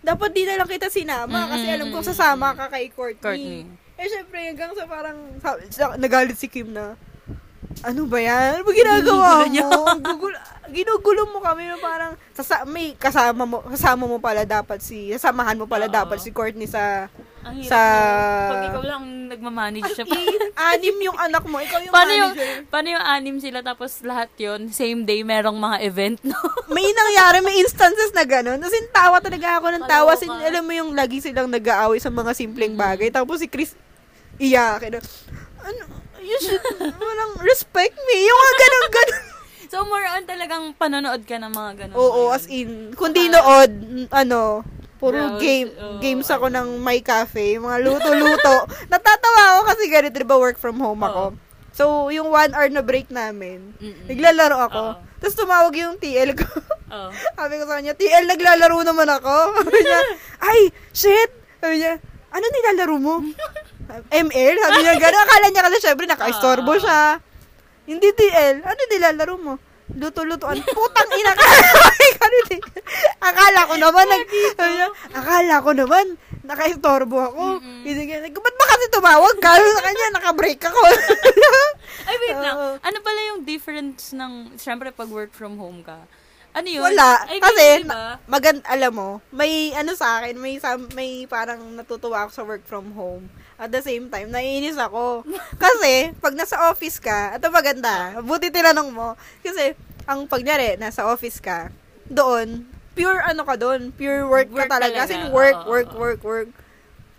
Dapat 0.00 0.30
di 0.32 0.42
na 0.42 0.56
lang 0.56 0.64
kita 0.66 0.88
sinama 0.88 1.44
kasi 1.46 1.66
Mm, 1.66 1.74
alam 1.76 1.86
mm, 1.86 1.92
kong 1.92 2.04
mm, 2.04 2.10
sasama 2.10 2.46
mm. 2.46 2.56
ka 2.56 2.66
kay 2.68 2.84
Courtney. 2.88 3.20
Courtney. 3.20 3.60
Eh, 3.94 4.08
syempre, 4.08 4.38
hanggang 4.42 4.72
sa 4.72 4.84
parang, 4.84 5.18
sa, 5.38 5.50
sa- 5.68 5.96
nagalit 5.96 6.34
si 6.34 6.48
Kim 6.48 6.72
na, 6.72 6.96
ano 7.80 8.02
ba 8.04 8.18
yan? 8.18 8.50
Ano 8.56 8.62
ba 8.62 8.72
ginagawa 8.72 9.28
mo? 9.42 9.72
Gugulo, 9.98 10.36
ginugulo 10.70 11.22
mo 11.26 11.38
kami 11.40 11.66
na 11.66 11.76
parang, 11.76 12.12
sasa, 12.30 12.62
may 12.64 12.94
kasama 12.94 13.42
mo, 13.42 13.58
kasama 13.64 14.04
mo 14.04 14.18
pala 14.18 14.44
dapat 14.44 14.78
si, 14.78 15.10
sasamahan 15.10 15.58
mo 15.58 15.66
pala 15.66 15.86
Oo. 15.86 15.92
dapat 15.92 16.18
si 16.20 16.30
Courtney 16.30 16.70
sa, 16.70 17.10
Ang 17.42 17.64
hirap 17.64 17.68
sa- 17.68 17.80
na. 17.80 18.50
Pag 18.50 18.64
ikaw 18.70 18.84
lang 18.84 19.04
nagmamanage 19.26 19.90
siya. 19.94 20.04
anim 20.54 20.96
yung 21.00 21.18
anak 21.18 21.42
mo, 21.42 21.58
ikaw 21.58 21.80
yung 21.80 21.90
paano 21.90 22.12
yung, 22.12 22.32
manager. 22.34 22.66
paano 22.68 22.88
yung 22.90 23.04
anim 23.04 23.36
sila 23.38 23.58
tapos 23.60 24.02
lahat 24.02 24.30
yon 24.36 24.70
same 24.70 25.02
day 25.02 25.22
merong 25.22 25.56
mga 25.56 25.78
event, 25.82 26.18
no? 26.22 26.36
may 26.74 26.86
nangyari, 26.86 27.40
may 27.40 27.58
instances 27.58 28.12
na 28.12 28.22
gano'n. 28.22 28.60
Yung 28.60 28.90
tawa 28.90 29.18
talaga 29.18 29.58
ako 29.58 29.66
ng 29.70 29.84
tawa. 29.86 30.12
Sin, 30.14 30.28
Kaloka. 30.28 30.46
alam 30.46 30.62
mo 30.62 30.72
yung 30.72 30.90
lagi 30.92 31.18
silang 31.18 31.48
nag-aaway 31.48 31.98
sa 31.98 32.10
mga 32.10 32.30
simpleng 32.32 32.74
bagay. 32.74 33.10
Tapos 33.10 33.40
si 33.40 33.48
Chris, 33.48 33.74
iyakin 34.36 34.98
na, 34.98 35.00
ano, 35.62 35.99
you 36.20 36.38
should, 36.38 36.62
walang 36.78 37.32
respect 37.40 37.96
me. 37.98 38.16
Yung 38.22 38.38
mga 38.38 38.54
ganun-ganun. 38.56 39.24
So, 39.70 39.86
more 39.86 40.02
on 40.04 40.26
talagang 40.26 40.64
panonood 40.74 41.22
ka 41.22 41.38
ng 41.38 41.48
mga 41.48 41.70
ganun. 41.78 41.94
Oo, 41.94 42.30
as 42.30 42.44
in, 42.46 42.90
kundi 42.92 43.26
nood, 43.26 43.70
n- 43.70 44.10
ano, 44.10 44.66
puro 44.98 45.16
Browse, 45.30 45.40
game, 45.40 45.70
oo, 45.70 45.96
games 45.98 46.26
ako 46.26 46.50
ng 46.50 46.76
My 46.76 46.98
Cafe, 46.98 47.54
mga 47.54 47.78
luto-luto. 47.80 48.66
Natatawa 48.92 49.40
ako 49.54 49.60
kasi 49.68 49.82
ganito, 49.86 50.18
di 50.18 50.26
ba, 50.26 50.36
work 50.36 50.58
from 50.58 50.76
home 50.76 51.00
ako. 51.00 51.38
So, 51.70 52.10
yung 52.10 52.28
one 52.28 52.50
hour 52.50 52.66
na 52.66 52.82
break 52.82 53.08
namin, 53.08 53.72
Mm-mm. 53.78 54.10
naglalaro 54.10 54.58
ako. 54.66 54.82
Oo. 54.90 55.08
Tapos 55.16 55.36
tumawag 55.38 55.72
yung 55.76 55.96
TL 55.96 56.34
ko. 56.34 56.44
Oo. 56.90 57.08
Sabi 57.38 57.54
ko 57.56 57.64
sa 57.64 57.78
kanya, 57.78 57.94
TL, 57.94 58.26
naglalaro 58.26 58.78
naman 58.82 59.08
ako. 59.08 59.34
Sabi 59.64 59.78
niya, 59.78 60.00
ay, 60.42 60.60
shit! 60.90 61.30
Sabi 61.56 61.78
niya, 61.78 62.02
ano 62.28 62.44
nilalaro 62.44 62.96
mo? 62.98 63.14
ML? 64.10 64.54
Sabi 64.58 64.78
niya, 64.80 64.94
gano'n. 64.96 65.22
Akala 65.22 65.46
niya 65.48 65.62
kasi 65.66 65.76
syempre 65.80 66.04
naka-istorbo 66.06 66.72
Ah. 66.76 66.80
siya. 66.80 67.00
Hindi 67.86 68.08
TL. 68.14 68.62
Ano 68.62 68.80
nilalaro 68.86 69.34
mo? 69.36 69.54
Luto-lutuan. 69.90 70.62
Putang 70.62 71.10
ina 71.10 71.34
ka. 71.34 71.42
Akala 73.30 73.60
ko 73.66 73.74
naman, 73.74 74.06
nag, 74.06 74.24
akala 75.12 75.56
ko 75.62 75.70
naman, 75.74 76.06
naka-istorbo 76.46 77.16
ako. 77.20 77.44
Hindi 77.82 78.06
ba't 78.30 78.56
ba 78.56 78.66
kasi 78.70 78.84
tumawag 78.90 79.36
ka? 79.38 79.50
Sa 79.58 79.82
kanya, 79.82 80.06
naka-break 80.14 80.60
ako. 80.62 80.80
Ay, 82.08 82.16
wait 82.22 82.38
lang. 82.38 82.56
Ano 82.80 82.98
pala 83.02 83.20
yung 83.34 83.40
difference 83.42 84.14
ng, 84.14 84.54
syempre, 84.56 84.90
pag 84.90 85.10
work 85.10 85.34
from 85.34 85.58
home 85.58 85.82
ka? 85.82 85.98
Ano 86.50 86.66
yun? 86.66 86.82
Wala. 86.82 87.22
I 87.30 87.38
mean, 87.38 87.42
Kasi, 87.42 87.66
diba? 87.86 88.18
magand, 88.26 88.58
alam 88.66 88.92
mo, 88.94 89.10
may 89.30 89.70
ano 89.70 89.94
sa 89.94 90.18
akin, 90.18 90.34
may, 90.34 90.58
may 90.98 91.22
parang 91.30 91.62
natutuwa 91.78 92.26
ako 92.26 92.30
sa 92.34 92.42
work 92.42 92.66
from 92.66 92.90
home. 92.98 93.30
At 93.60 93.68
the 93.68 93.84
same 93.84 94.08
time, 94.08 94.32
naiinis 94.32 94.80
ako. 94.80 95.20
Kasi, 95.60 96.16
pag 96.16 96.32
nasa 96.32 96.72
office 96.72 96.96
ka, 96.96 97.36
ito 97.36 97.52
maganda, 97.52 98.16
buti 98.24 98.48
tinanong 98.48 98.88
mo. 98.88 99.08
Kasi, 99.44 99.76
ang 100.08 100.24
pagyari, 100.24 100.80
nasa 100.80 101.04
office 101.04 101.44
ka, 101.44 101.68
doon, 102.08 102.64
pure 102.96 103.20
ano 103.20 103.44
ka 103.44 103.60
doon, 103.60 103.92
pure 103.92 104.24
work, 104.24 104.48
Work 104.48 104.64
ka 104.64 104.80
talaga. 104.80 105.04
Talaga. 105.04 105.28
work, 105.28 105.60
work, 105.68 105.90
work, 105.92 106.20
work. 106.24 106.50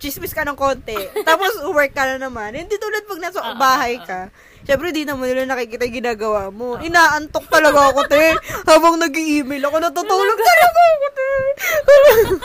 chismis 0.02 0.34
ka 0.34 0.42
ng 0.42 0.58
konti. 0.58 0.98
Tapos, 1.22 1.62
work 1.70 1.94
ka 1.94 2.10
na 2.10 2.18
naman. 2.18 2.58
Hindi 2.58 2.74
tulad 2.82 3.06
pag 3.06 3.22
nasa 3.22 3.54
bahay 3.54 4.02
ka. 4.02 4.34
Siyempre, 4.66 4.90
di 4.90 5.06
naman 5.06 5.30
nila 5.30 5.46
nakikita 5.46 5.86
yung 5.86 6.02
ginagawa 6.02 6.50
mo. 6.50 6.82
Inaantok 6.82 7.46
talaga 7.54 7.94
ako, 7.94 8.10
te. 8.10 8.34
Habang 8.66 8.98
nag 8.98 9.14
email 9.14 9.62
ako, 9.62 9.78
natutulog 9.78 10.40
talaga 10.50 10.82
ako, 10.90 11.08
te. 11.14 11.30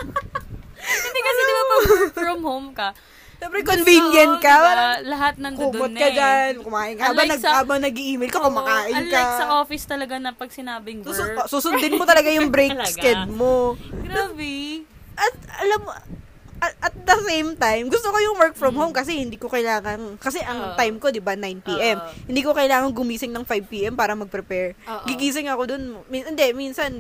Hindi 1.09 1.21
kasi 1.25 1.41
di 1.41 1.53
ba 1.53 1.65
pag 1.65 1.83
from 2.13 2.41
home 2.45 2.71
ka, 2.77 2.93
Siyempre, 3.37 3.61
convenient 3.63 4.35
ka. 4.41 4.49
diba? 4.51 4.75
Lahat 5.07 5.35
nandun 5.37 5.61
Kumot 5.69 5.93
ka 5.93 6.03
eh. 6.03 6.15
dyan, 6.15 6.53
kumain 6.61 6.95
ka. 6.97 7.05
Habang, 7.07 7.29
nag, 7.29 7.41
sa- 7.41 7.57
habang 7.61 7.81
nag-email 7.81 8.29
ka, 8.29 8.41
kumakain 8.41 8.93
ka. 8.93 9.01
Unlike 9.03 9.33
sa 9.37 9.47
office 9.61 9.85
talaga 9.85 10.15
na 10.17 10.33
pag 10.33 10.49
sinabing 10.49 11.05
work. 11.05 11.45
susundin 11.47 11.95
mo 11.95 12.05
talaga 12.05 12.29
yung 12.29 12.49
break 12.49 12.73
sked 12.95 13.29
mo. 13.29 13.77
Grabe. 14.01 14.85
At 15.15 15.33
alam 15.59 15.81
mo, 15.81 15.93
at, 16.57 16.73
at 16.83 16.95
the 16.97 17.19
same 17.23 17.53
time, 17.55 17.87
gusto 17.87 18.09
ko 18.09 18.17
yung 18.17 18.37
work 18.37 18.57
from 18.57 18.73
home 18.73 18.89
kasi 18.91 19.21
hindi 19.21 19.37
ko 19.37 19.47
kailangan, 19.47 20.17
kasi 20.17 20.41
ang 20.41 20.73
Oo. 20.73 20.75
time 20.75 20.97
ko, 20.97 21.13
di 21.13 21.21
ba, 21.21 21.37
9 21.37 21.61
p.m. 21.61 22.01
Oo. 22.01 22.09
Hindi 22.25 22.41
ko 22.41 22.51
kailangan 22.51 22.89
gumising 22.91 23.29
ng 23.29 23.45
5 23.45 23.69
p.m. 23.69 23.93
para 23.93 24.17
mag-prepare. 24.17 24.73
Oo. 24.83 25.05
Gigising 25.05 25.47
ako 25.47 25.69
dun, 25.69 25.83
min, 26.09 26.25
hindi, 26.27 26.47
minsan, 26.53 26.93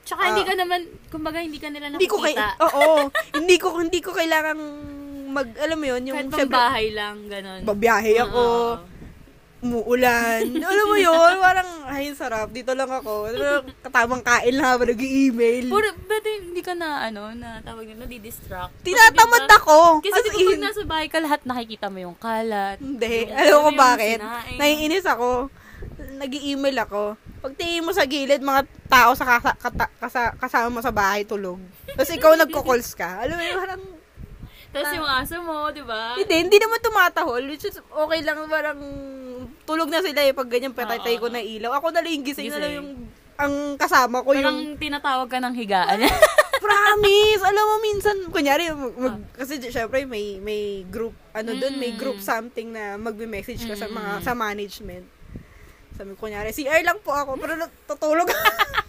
Tsaka 0.00 0.32
hindi 0.32 0.42
Ah. 0.42 0.48
ka 0.48 0.54
naman, 0.56 0.80
kumbaga 1.08 1.38
hindi 1.38 1.56
ka 1.56 1.68
nila 1.68 1.92
hindi 1.92 2.04
ko 2.04 2.18
kay, 2.18 2.32
nakikita. 2.32 2.60
oo, 2.66 3.08
hindi 3.36 3.56
ko, 3.56 3.68
hindi 3.78 4.00
ko 4.00 4.10
kailangan 4.10 4.56
mag, 5.30 5.48
alam 5.56 5.76
mo 5.76 5.86
yun, 5.86 6.02
yung, 6.04 6.18
Kahit 6.20 6.34
syempre, 6.36 6.56
bahay 6.56 6.86
lang, 6.90 7.16
ganun. 7.24 7.60
babiyahe 7.62 8.12
ako, 8.20 8.42
Oo. 8.42 8.78
umuulan. 9.60 10.40
alam 10.72 10.86
mo 10.86 10.96
yun, 10.96 11.32
parang, 11.38 11.68
ay, 11.86 12.10
sarap, 12.12 12.48
dito 12.48 12.72
lang 12.72 12.88
ako. 12.88 13.28
Katamang 13.80 14.20
kain 14.20 14.54
lang 14.54 14.66
habang 14.66 14.88
nag-email. 14.88 15.68
Puro, 15.68 15.84
ba't 16.02 16.24
hindi 16.24 16.60
ka 16.60 16.72
na, 16.72 17.06
ano, 17.06 17.30
na 17.32 17.60
tawag 17.60 17.84
nyo, 17.84 17.96
nadidistract? 18.00 18.72
Tinatamad 18.80 19.44
Kasi, 19.44 19.56
ako. 19.56 19.76
Kasi 20.00 20.12
As 20.12 20.24
di 20.24 20.30
ba 20.30 20.38
pag 20.40 20.48
in, 20.50 20.60
nasa 20.60 20.82
bahay 20.82 21.06
ka, 21.06 21.18
lahat 21.18 21.40
nakikita 21.44 21.86
mo 21.86 21.98
yung 22.00 22.16
kalat. 22.16 22.80
Hindi. 22.80 23.28
Yung- 23.28 23.36
Alam 23.40 23.60
ko 23.60 23.70
bakit. 23.76 24.18
sinaing. 24.18 24.58
Naiinis 24.58 25.06
ako. 25.06 25.28
nag 26.00 26.32
email 26.34 26.76
ako. 26.80 27.02
Pag 27.40 27.56
tingin 27.56 27.84
mo 27.84 27.92
sa 27.92 28.04
gilid, 28.04 28.40
mga 28.40 28.62
tao 28.86 29.12
sa 29.12 29.24
kasa, 29.26 29.52
kata- 29.54 29.92
kasa- 29.98 30.34
kasama 30.36 30.68
mo 30.68 30.80
sa 30.80 30.92
bahay 30.92 31.24
tulog. 31.24 31.56
Tapos 31.86 32.08
ikaw 32.10 32.32
nagko-calls 32.40 32.92
ka. 32.92 33.24
Alam 33.24 33.36
mo, 33.36 33.44
parang, 33.56 33.82
Tapos 34.70 34.90
yung 34.94 35.02
aso 35.04 35.36
mo, 35.42 35.70
di 35.70 35.82
ba? 35.82 36.14
hindi, 36.14 36.46
hindi 36.46 36.56
naman 36.56 36.78
tumatahol. 36.78 37.42
Which 37.44 37.66
is, 37.66 37.78
okay 37.80 38.20
lang, 38.22 38.38
parang, 38.46 38.78
tulog 39.64 39.90
na 39.90 39.98
sila 39.98 40.22
eh, 40.22 40.30
pag 40.30 40.46
ganyan 40.46 40.70
patay 40.70 41.18
ko 41.18 41.26
na 41.26 41.38
ilaw. 41.38 41.74
Ako 41.74 41.90
na 41.90 41.98
lang 41.98 42.14
yung 42.14 42.22
gising, 42.22 42.48
na 42.48 42.56
lang 42.56 42.70
Gising. 42.70 42.78
yung, 42.78 42.90
ang 43.34 43.54
kasama 43.74 44.22
ko 44.22 44.30
Parang 44.30 44.54
yung, 44.54 44.78
tinatawag 44.78 45.26
ka 45.26 45.38
ng 45.38 45.54
higaan. 45.54 45.98
promise! 46.60 47.42
Alam 47.42 47.64
mo, 47.64 47.76
minsan, 47.80 48.16
kunyari, 48.28 48.68
mag, 48.68 48.94
mag- 48.94 49.26
kasi 49.32 49.58
syempre, 49.64 50.04
may, 50.04 50.36
may 50.38 50.84
group, 50.84 51.16
ano 51.32 51.56
dun, 51.56 51.74
may 51.74 51.90
Mm. 51.90 51.98
group 51.98 52.18
something 52.20 52.68
na 52.68 52.94
magbe-message 52.94 53.64
ka 53.64 53.74
sa 53.74 53.88
mga, 53.88 54.20
Mm. 54.20 54.22
sa 54.22 54.32
management. 54.34 55.06
Sabi 55.96 56.14
ko, 56.14 56.28
kunyari, 56.28 56.52
CR 56.52 56.84
lang 56.84 57.00
po 57.00 57.10
ako, 57.10 57.34
pero 57.36 57.52
tutulog. 57.90 58.28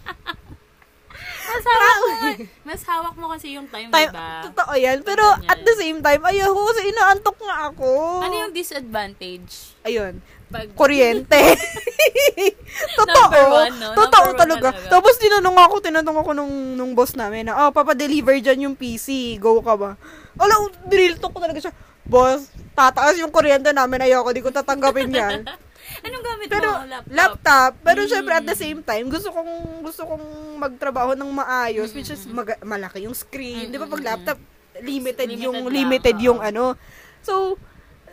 mas 1.52 1.64
hawak 1.68 1.98
mo, 2.00 2.28
mas 2.64 2.80
hawak 2.88 3.14
mo 3.20 3.26
kasi 3.28 3.46
yung 3.54 3.68
time, 3.68 3.92
time, 3.92 4.08
diba? 4.08 4.30
totoo 4.48 4.72
yan. 4.74 4.98
Pero 5.04 5.24
Ganyan. 5.36 5.50
at 5.52 5.60
the 5.60 5.74
same 5.76 5.98
time, 6.00 6.22
ayaw 6.24 6.48
ko 6.50 6.60
kasi 6.72 6.82
inaantok 6.88 7.36
nga 7.44 7.56
ako. 7.68 7.90
Ano 8.24 8.34
yung 8.34 8.52
disadvantage? 8.56 9.76
Ayun, 9.84 10.24
Pag, 10.48 10.72
kuryente. 10.76 11.36
totoo. 13.00 13.40
One, 13.56 13.76
no? 13.76 13.88
Totoo 13.96 14.28
talaga. 14.36 14.68
talaga. 14.72 14.88
Tapos 14.88 15.14
tinanong 15.20 15.58
ako, 15.58 15.74
tinanong 15.80 16.18
ako 16.20 16.30
nung, 16.36 16.54
nung 16.76 16.92
boss 16.96 17.12
namin 17.16 17.48
na, 17.48 17.68
oh, 17.68 17.70
papadeliver 17.72 18.36
dyan 18.40 18.70
yung 18.70 18.76
PC. 18.76 19.36
Go 19.40 19.60
ka 19.60 19.74
ba? 19.76 19.96
Ala, 20.36 20.54
drill 20.88 21.16
talk 21.20 21.32
ko 21.32 21.40
talaga 21.40 21.60
siya. 21.60 21.72
Boss, 22.04 22.48
tataas 22.76 23.16
yung 23.20 23.32
kuryente 23.32 23.72
namin. 23.72 24.04
Ayoko, 24.04 24.32
di 24.32 24.44
ko 24.44 24.52
tatanggapin 24.52 25.12
yan. 25.12 25.44
anong 26.00 26.24
gamit 26.24 26.48
Pero 26.48 26.68
mo? 26.70 26.84
Laptop? 26.86 27.12
laptop, 27.12 27.70
pero 27.80 28.00
Mm. 28.00 28.08
syempre 28.08 28.34
at 28.34 28.46
the 28.46 28.54
same 28.54 28.80
time, 28.80 29.06
gusto 29.06 29.28
kong 29.28 29.52
gusto 29.80 30.02
kong 30.02 30.24
magtrabaho 30.56 31.12
ng 31.12 31.28
maayos, 31.28 31.92
which 31.92 32.08
is 32.08 32.24
mag- 32.26 32.60
malaki 32.60 33.04
yung 33.04 33.12
screen. 33.12 33.68
'Di 33.68 33.76
ba 33.76 33.84
pag 33.84 34.00
Mm. 34.00 34.08
laptop 34.08 34.38
limited, 34.74 35.28
Limited 35.28 35.28
yung 35.38 35.58
lang, 35.58 35.68
limited 35.70 36.16
yung 36.18 36.40
ano. 36.40 36.74
So 37.20 37.60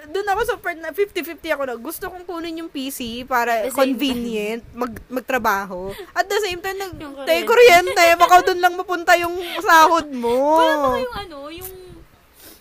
doon 0.01 0.25
ako 0.25 0.41
sa 0.45 0.55
part 0.55 0.75
na 0.75 0.89
50-50 0.89 1.51
ako 1.51 1.63
na 1.65 1.75
gusto 1.75 2.07
kong 2.07 2.23
kunin 2.23 2.55
yung 2.57 2.71
PC 2.71 3.27
para 3.27 3.63
the 3.63 3.69
convenient 3.69 4.63
mag 4.71 4.95
magtrabaho. 5.05 5.91
At 6.15 6.23
the 6.23 6.39
same 6.39 6.57
time, 6.57 6.79
nag, 6.79 6.95
kuryente. 6.95 7.43
kuryente, 7.43 8.05
baka 8.15 8.41
doon 8.41 8.59
lang 8.59 8.73
mapunta 8.73 9.13
yung 9.15 9.35
sahod 9.59 10.07
mo. 10.09 10.55
Wala 10.55 10.75
ba 10.77 10.87
kayong 10.95 11.17
ano, 11.19 11.37
yung 11.51 11.71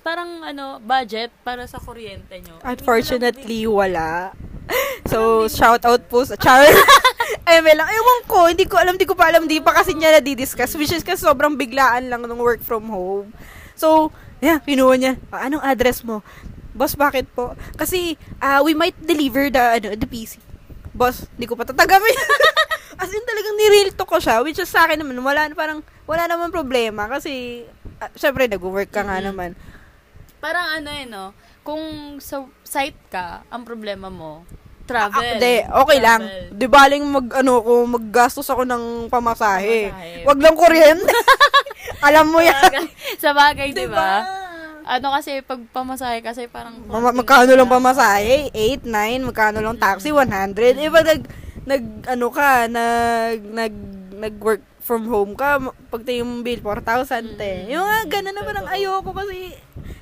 parang 0.00 0.42
ano, 0.42 0.64
budget 0.81 1.31
para 1.42 1.62
sa 1.64 1.78
kuryente 1.78 2.42
nyo? 2.42 2.59
Unfortunately, 2.61 3.70
wala. 3.70 4.35
So, 5.09 5.49
shout 5.49 5.88
out 5.88 6.05
po 6.07 6.21
sa 6.21 6.37
Char. 6.37 6.68
eh, 7.49 7.61
may 7.64 7.73
lang. 7.73 7.88
Ewan 7.88 8.21
ko, 8.29 8.44
hindi 8.44 8.68
ko 8.68 8.77
alam, 8.77 8.94
hindi 9.01 9.09
ko 9.09 9.16
pa 9.16 9.33
alam, 9.33 9.49
hindi 9.49 9.57
pa 9.59 9.73
kasi 9.73 9.97
niya 9.97 10.21
na-discuss. 10.21 10.77
Which 10.77 10.92
is 10.92 11.01
kasi 11.01 11.25
sobrang 11.25 11.57
biglaan 11.57 12.12
lang 12.12 12.29
ng 12.29 12.37
work 12.37 12.61
from 12.61 12.92
home. 12.92 13.33
So, 13.73 14.12
yeah, 14.44 14.61
pinuha 14.61 15.01
niya. 15.01 15.12
"Ah, 15.33 15.49
anong 15.49 15.64
address 15.64 16.05
mo? 16.05 16.21
Boss, 16.77 16.92
bakit 16.92 17.25
po? 17.33 17.57
Kasi, 17.75 18.21
ah, 18.38 18.61
we 18.61 18.77
might 18.77 18.94
deliver 19.01 19.49
the, 19.49 19.81
ano, 19.81 19.97
the 19.97 20.05
PC. 20.05 20.37
Boss, 20.92 21.25
hindi 21.35 21.49
ko 21.49 21.57
pa 21.57 21.64
tatagamin. 21.64 22.14
As 23.01 23.09
in, 23.09 23.25
talagang 23.25 23.57
nireal 23.57 23.90
to 23.97 24.05
ko 24.05 24.21
siya. 24.21 24.44
Which 24.44 24.61
is 24.61 24.68
sa 24.68 24.85
akin 24.85 25.01
naman, 25.01 25.16
wala, 25.18 25.49
parang, 25.57 25.81
wala 26.05 26.29
naman 26.29 26.53
problema. 26.53 27.09
Kasi, 27.09 27.64
ah, 27.97 28.12
syempre, 28.12 28.44
nag-work 28.44 28.92
ka 28.92 29.09
nga 29.09 29.18
Mhm. 29.18 29.27
naman. 29.33 29.51
Parang 30.38 30.79
ano 30.79 30.90
eh, 30.92 31.09
no? 31.09 31.33
Kung 31.64 31.81
sa 32.21 32.44
site 32.62 32.99
ka, 33.09 33.42
ang 33.49 33.64
problema 33.64 34.07
mo, 34.07 34.44
travel. 34.88 35.20
Ah, 35.20 35.33
Hindi, 35.37 35.55
okay 35.62 35.98
lang. 36.01 36.20
Di 36.48 36.64
baling 36.64 37.05
mag, 37.05 37.27
ano 37.37 37.61
ko, 37.61 37.72
maggastos 37.85 38.48
ako 38.48 38.64
ng 38.64 39.12
pamasahe. 39.12 39.92
Pamasahe. 39.92 40.24
Wag 40.24 40.38
lang 40.40 40.57
kuryente. 40.57 41.12
Alam 42.09 42.27
mo 42.33 42.40
yan. 42.40 42.72
Sa 43.20 43.37
bagay, 43.37 43.77
di 43.77 43.85
Diba? 43.85 44.01
ba? 44.01 44.12
Ano 44.88 45.12
kasi, 45.12 45.44
pag 45.44 45.61
pamasahe 45.68 46.24
kasi 46.24 46.48
parang... 46.48 46.81
Ma- 46.88 47.12
magkano 47.12 47.53
lang 47.53 47.68
pamasahe? 47.68 48.48
8, 48.57 48.88
9, 48.88 49.29
magkano 49.29 49.61
lang 49.61 49.77
taxi? 49.77 50.09
100. 50.09 50.81
Eh, 50.81 50.88
pag 50.88 51.05
nag, 51.05 51.22
nag, 51.68 51.85
ano 52.09 52.27
ka, 52.33 52.48
nag, 52.72 53.38
nag, 53.44 53.74
nag-work 54.16 54.64
from 54.81 55.05
home 55.05 55.37
ka, 55.37 55.61
pag 55.92 56.03
tayo 56.09 56.24
yung 56.24 56.40
bill, 56.40 56.64
4,000 56.64 57.37
te. 57.37 57.68
Mm. 57.68 57.77
Yung 57.77 57.85
nga, 57.85 57.98
ganun 58.09 58.33
na 58.33 58.40
parang 58.40 58.66
ayoko 58.72 59.12
kasi 59.12 59.53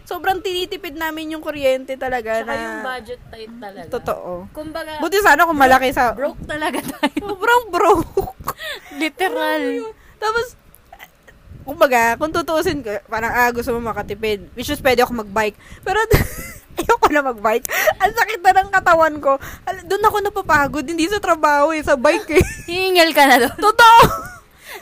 sobrang 0.06 0.38
tinitipid 0.38 0.94
namin 0.94 1.34
yung 1.34 1.42
kuryente 1.42 1.98
talaga 1.98 2.40
Tsaka 2.40 2.54
na. 2.54 2.62
yung 2.62 2.78
budget 2.80 3.20
tight 3.28 3.52
talaga. 3.58 3.90
Totoo. 3.90 4.30
Kumbaga, 4.54 5.02
Buti 5.02 5.18
sana 5.18 5.42
kung 5.42 5.58
malaki 5.58 5.90
sa... 5.90 6.14
broke 6.14 6.38
talaga 6.46 6.78
tayo. 6.78 7.34
Sobrang 7.34 7.64
broke. 7.68 8.38
Literal. 9.02 9.90
Tapos, 10.16 10.46
eh, 10.94 11.10
kumbaga, 11.66 12.14
kung 12.16 12.30
tutuusin 12.30 12.86
ko, 12.86 12.94
parang, 13.10 13.34
ah, 13.34 13.50
gusto 13.50 13.74
mo 13.74 13.82
makatipid. 13.82 14.46
Which 14.54 14.70
is, 14.70 14.78
pwede 14.78 15.02
ako 15.02 15.26
mag-bike. 15.26 15.58
Pero, 15.82 15.98
ayoko 16.78 17.06
na 17.10 17.26
mag-bike. 17.26 17.66
Ang 17.98 18.14
sakit 18.14 18.40
na 18.40 18.62
ng 18.62 18.70
katawan 18.70 19.14
ko. 19.18 19.42
Doon 19.84 20.06
ako 20.06 20.16
napapagod. 20.22 20.86
Hindi 20.86 21.10
sa 21.10 21.18
trabaho 21.18 21.74
eh, 21.74 21.82
sa 21.82 21.98
bike 21.98 22.30
eh. 22.30 22.44
Hihingal 22.70 23.10
ka 23.10 23.26
na 23.26 23.36
doon. 23.42 23.58
Totoo! 23.58 24.00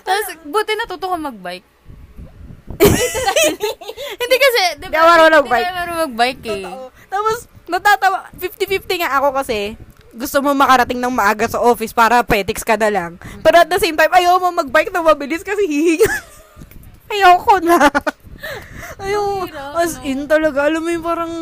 Tapos, 0.04 0.26
buti 0.44 0.76
natuto 0.76 1.08
ka 1.08 1.16
mag-bike. 1.16 1.73
Hindi 4.20 4.36
kasi, 4.40 4.62
di 4.80 4.86
Di 4.90 4.96
ako 4.96 5.06
marunong 5.06 5.42
mag-bike. 5.44 5.64
Hindi 5.64 5.76
marunong 5.78 6.02
mag-bike 6.08 6.44
eh. 6.44 6.64
Totoo. 6.64 6.86
Tapos, 7.10 7.36
natatawa. 7.68 8.18
50-50 8.36 9.00
nga 9.02 9.10
ako 9.20 9.28
kasi. 9.36 9.58
Gusto 10.14 10.36
mo 10.46 10.54
makarating 10.54 11.02
ng 11.02 11.10
maaga 11.10 11.50
sa 11.50 11.58
office 11.58 11.90
para 11.90 12.22
petics 12.22 12.62
ka 12.62 12.78
na 12.78 12.86
lang. 12.86 13.18
Pero 13.42 13.56
at 13.58 13.68
the 13.68 13.82
same 13.82 13.98
time, 13.98 14.14
ayaw 14.14 14.38
mo 14.38 14.54
mag-bike 14.54 14.94
na 14.94 15.02
mabilis 15.02 15.42
kasi 15.42 15.66
hihinga. 15.66 16.06
ayaw 17.14 17.34
ko 17.42 17.58
na. 17.58 17.90
Ayaw, 19.04 19.24
as 19.76 20.00
in 20.00 20.24
talaga, 20.24 20.64
alam 20.64 20.80
mo 20.80 20.88
yung 20.88 21.04
parang, 21.04 21.32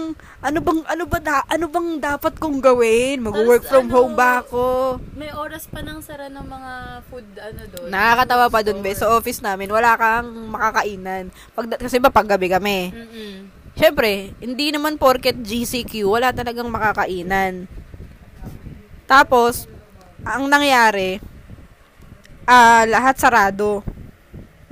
ano 0.42 0.58
bang, 0.58 0.80
ano 0.82 1.04
ba, 1.06 1.18
da, 1.22 1.46
ano 1.46 1.70
bang 1.70 2.02
dapat 2.02 2.34
kong 2.42 2.58
gawin? 2.58 3.22
Mag-work 3.22 3.62
from 3.62 3.86
ano, 3.86 3.94
home 3.94 4.14
ba 4.18 4.42
ako? 4.42 4.98
May 5.14 5.30
oras 5.30 5.70
pa 5.70 5.78
ng 5.78 6.02
sara 6.02 6.26
ng 6.26 6.42
mga 6.42 6.72
food, 7.06 7.26
ano 7.38 7.62
doon. 7.70 7.88
Nakakatawa 7.88 8.46
pa 8.50 8.60
dun, 8.66 8.82
be. 8.82 8.90
Sa 8.92 9.14
office 9.14 9.38
namin, 9.38 9.70
wala 9.70 9.94
kang 9.94 10.26
makakainan. 10.50 11.30
Pag, 11.54 11.78
kasi 11.78 12.02
ba, 12.02 12.10
paggabi 12.10 12.50
kami. 12.50 12.90
Mm-mm. 12.90 13.34
Siyempre, 13.72 14.36
hindi 14.42 14.68
naman 14.74 15.00
porket 15.00 15.38
GCQ, 15.38 16.04
wala 16.04 16.34
talagang 16.34 16.68
makakainan. 16.68 17.70
Tapos, 19.06 19.70
ang 20.26 20.50
nangyari, 20.50 21.18
ah 22.44 22.84
lahat 22.84 23.16
sarado. 23.18 23.86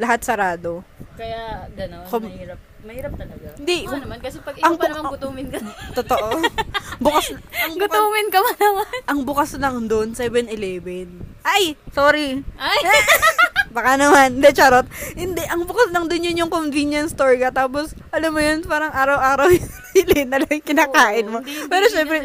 Lahat 0.01 0.21
sarado. 0.25 0.83
Kaya, 1.17 1.69
gano'n, 1.77 2.09
Kom- 2.09 2.29
mahirap. 2.29 2.70
Mahirap 2.81 3.13
talaga. 3.13 3.47
Hindi, 3.61 3.79
Oo 3.85 4.01
naman, 4.01 4.19
kasi 4.25 4.37
pag 4.41 4.57
ang 4.57 4.73
ikaw 4.73 4.75
pa 4.81 4.87
naman 4.89 5.13
gutumin 5.13 5.47
ka. 5.53 5.59
Totoo. 6.01 6.29
bukas, 7.05 7.27
ang 7.37 7.75
gutumin 7.77 8.27
ka 8.33 8.39
pa 8.41 8.53
naman. 8.57 8.99
ang 9.05 9.21
bukas 9.29 9.51
lang 9.61 9.77
doon, 9.85 10.17
7-Eleven. 10.17 11.09
Ay, 11.45 11.77
sorry. 11.93 12.41
Ay! 12.57 12.81
Baka 13.77 13.95
naman. 13.95 14.41
Hindi, 14.41 14.51
charot. 14.51 14.89
Hindi, 15.15 15.47
ang 15.47 15.63
bukas 15.69 15.95
lang 15.95 16.11
dun 16.11 16.27
yun 16.27 16.43
yung 16.43 16.53
convenience 16.53 17.15
store 17.15 17.39
ka. 17.39 17.55
Tapos, 17.55 17.95
alam 18.11 18.35
mo 18.35 18.41
yun, 18.43 18.67
parang 18.67 18.91
araw-araw 18.91 19.47
hili 19.95 20.27
na 20.27 20.43
lang 20.43 20.51
yung 20.51 20.67
kinakain 20.67 21.27
mo. 21.31 21.39
Pero 21.45 21.85
syempre, 21.87 22.19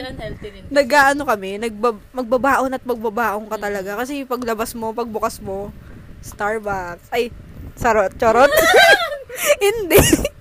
nag-ano 0.73 1.21
kami, 1.27 1.61
nagbab- 1.61 2.01
magbabaon 2.15 2.73
at 2.73 2.83
magbabaon 2.83 3.45
ka 3.45 3.57
talaga. 3.61 3.99
Kasi 3.99 4.25
paglabas 4.25 4.73
mo, 4.73 4.95
pagbukas 4.95 5.37
mo, 5.43 5.69
Starbucks. 6.25 7.13
Ay, 7.13 7.29
sarot, 7.77 8.09
charot. 8.17 8.49
Hindi. 9.61 10.33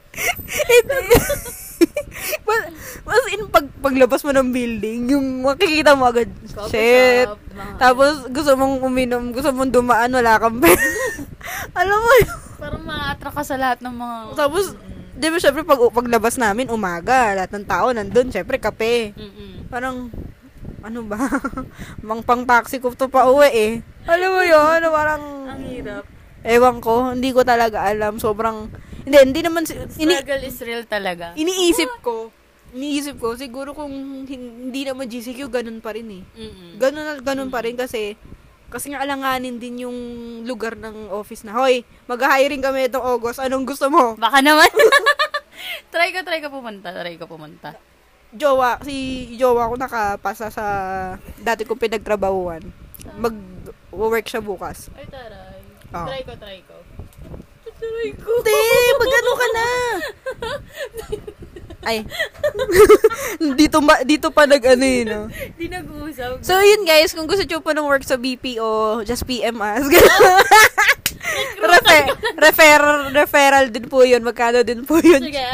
Mas, 2.44 2.60
mas 3.04 3.22
in 3.32 3.44
pag, 3.48 3.66
paglabas 3.80 4.20
mo 4.24 4.32
ng 4.32 4.48
building, 4.48 5.00
yung 5.16 5.26
makikita 5.44 5.92
mo 5.96 6.08
agad, 6.08 6.28
shit. 6.68 7.28
Tapos, 7.76 8.24
gusto 8.28 8.56
mong 8.56 8.80
uminom, 8.80 9.32
gusto 9.32 9.52
mong 9.52 9.72
dumaan, 9.72 10.12
wala 10.12 10.40
kang 10.40 10.60
pera. 10.60 10.80
Alam 11.80 11.98
mo 12.00 12.12
yun. 12.20 12.32
Parang 12.56 12.82
ma-attract 12.84 13.36
ka 13.36 13.44
sa 13.44 13.56
lahat 13.60 13.78
ng 13.84 13.92
mga... 13.92 14.16
Tapos, 14.38 14.64
di 15.14 15.26
ba 15.28 15.38
syempre 15.38 15.62
pag 15.62 15.80
paglabas 15.92 16.34
namin, 16.40 16.72
umaga, 16.72 17.36
lahat 17.36 17.50
ng 17.52 17.66
tao 17.68 17.86
nandun, 17.92 18.32
syempre 18.32 18.56
kape. 18.56 19.12
Mm-mm. 19.16 19.68
Parang, 19.68 20.08
ano 20.80 21.00
ba? 21.04 21.18
Mang 22.06 22.24
pang 22.24 22.44
taxi 22.44 22.80
ko 22.80 22.92
to 22.92 23.08
pa 23.08 23.28
uwi 23.28 23.50
eh. 23.52 23.72
Alam 24.08 24.30
mo 24.32 24.42
yun, 24.44 24.80
parang, 24.88 25.22
Ang 25.48 25.62
hirap. 25.68 26.04
ewan 26.44 26.80
ko, 26.80 27.12
hindi 27.12 27.32
ko 27.32 27.44
talaga 27.44 27.84
alam. 27.84 28.16
Sobrang, 28.16 28.68
hindi, 29.04 29.16
hindi 29.20 29.40
naman, 29.40 29.62
si- 29.62 29.76
ini, 29.98 30.14
Struggle 30.14 30.42
is 30.42 30.58
real 30.60 30.82
talaga. 30.84 31.32
iniisip 31.34 32.00
ko, 32.00 32.28
iniisip 32.72 33.16
ko, 33.16 33.32
siguro 33.34 33.70
kung 33.70 33.92
hin- 34.24 34.68
hindi 34.68 34.82
naman 34.82 35.06
GCQ, 35.06 35.46
ganun 35.48 35.78
pa 35.78 35.92
rin 35.92 36.08
eh. 36.10 36.22
Mm-mm. 36.34 36.76
Ganun, 36.76 37.20
ganun 37.20 37.48
pa 37.48 37.60
rin 37.60 37.76
kasi, 37.76 38.16
kasi 38.66 38.90
nga 38.90 39.00
alanganin 39.00 39.56
din 39.56 39.84
yung 39.84 39.98
lugar 40.42 40.74
ng 40.74 41.08
office 41.10 41.44
na, 41.44 41.54
hoy, 41.54 41.80
mag-hiring 42.04 42.58
kami 42.58 42.88
itong 42.88 43.04
August, 43.04 43.38
anong 43.38 43.64
gusto 43.64 43.86
mo? 43.86 44.14
Baka 44.18 44.40
naman. 44.40 44.66
try 45.94 46.10
ko, 46.10 46.20
try 46.20 46.40
ko 46.40 46.50
pumunta. 46.50 46.90
Try 46.90 47.14
ko 47.14 47.24
pumunta. 47.24 47.76
jowa, 48.34 48.82
si 48.82 48.94
jowa 49.38 49.70
ko 49.70 49.78
nakapasa 49.78 50.50
sa 50.50 50.64
dati 51.38 51.62
kong 51.62 51.78
pinagtrabahuan. 51.78 52.66
Mag-work 53.14 54.26
siya 54.26 54.42
bukas. 54.42 54.90
Ay, 54.98 55.06
taray. 55.06 55.62
Oh. 55.94 56.02
Try 56.02 56.22
ko, 56.26 56.34
try 56.34 56.58
ko. 56.66 56.74
Hindi, 58.04 58.60
magano 58.98 59.30
ka 59.34 59.46
na. 59.52 59.66
Ay. 61.84 62.00
dito 63.60 63.78
ma, 63.84 64.00
dito 64.02 64.32
pa 64.32 64.48
nag 64.48 64.64
ano 64.64 64.84
yun, 64.84 65.06
no? 65.06 65.22
Di 65.28 65.68
nag-uusap. 65.68 66.40
So, 66.40 66.56
yun 66.64 66.88
guys, 66.88 67.12
kung 67.12 67.28
gusto 67.28 67.44
nyo 67.44 67.60
pa 67.60 67.76
ng 67.76 67.84
work 67.84 68.04
sa 68.04 68.16
BPO, 68.16 69.04
just 69.04 69.28
PM 69.28 69.60
us. 69.60 69.84
Refer, 71.64 72.04
refer, 72.36 72.80
referral 73.16 73.72
din 73.72 73.88
po 73.88 74.04
yun. 74.04 74.20
Magkano 74.20 74.60
din 74.60 74.84
po 74.84 75.00
yun. 75.00 75.24
Sige, 75.24 75.44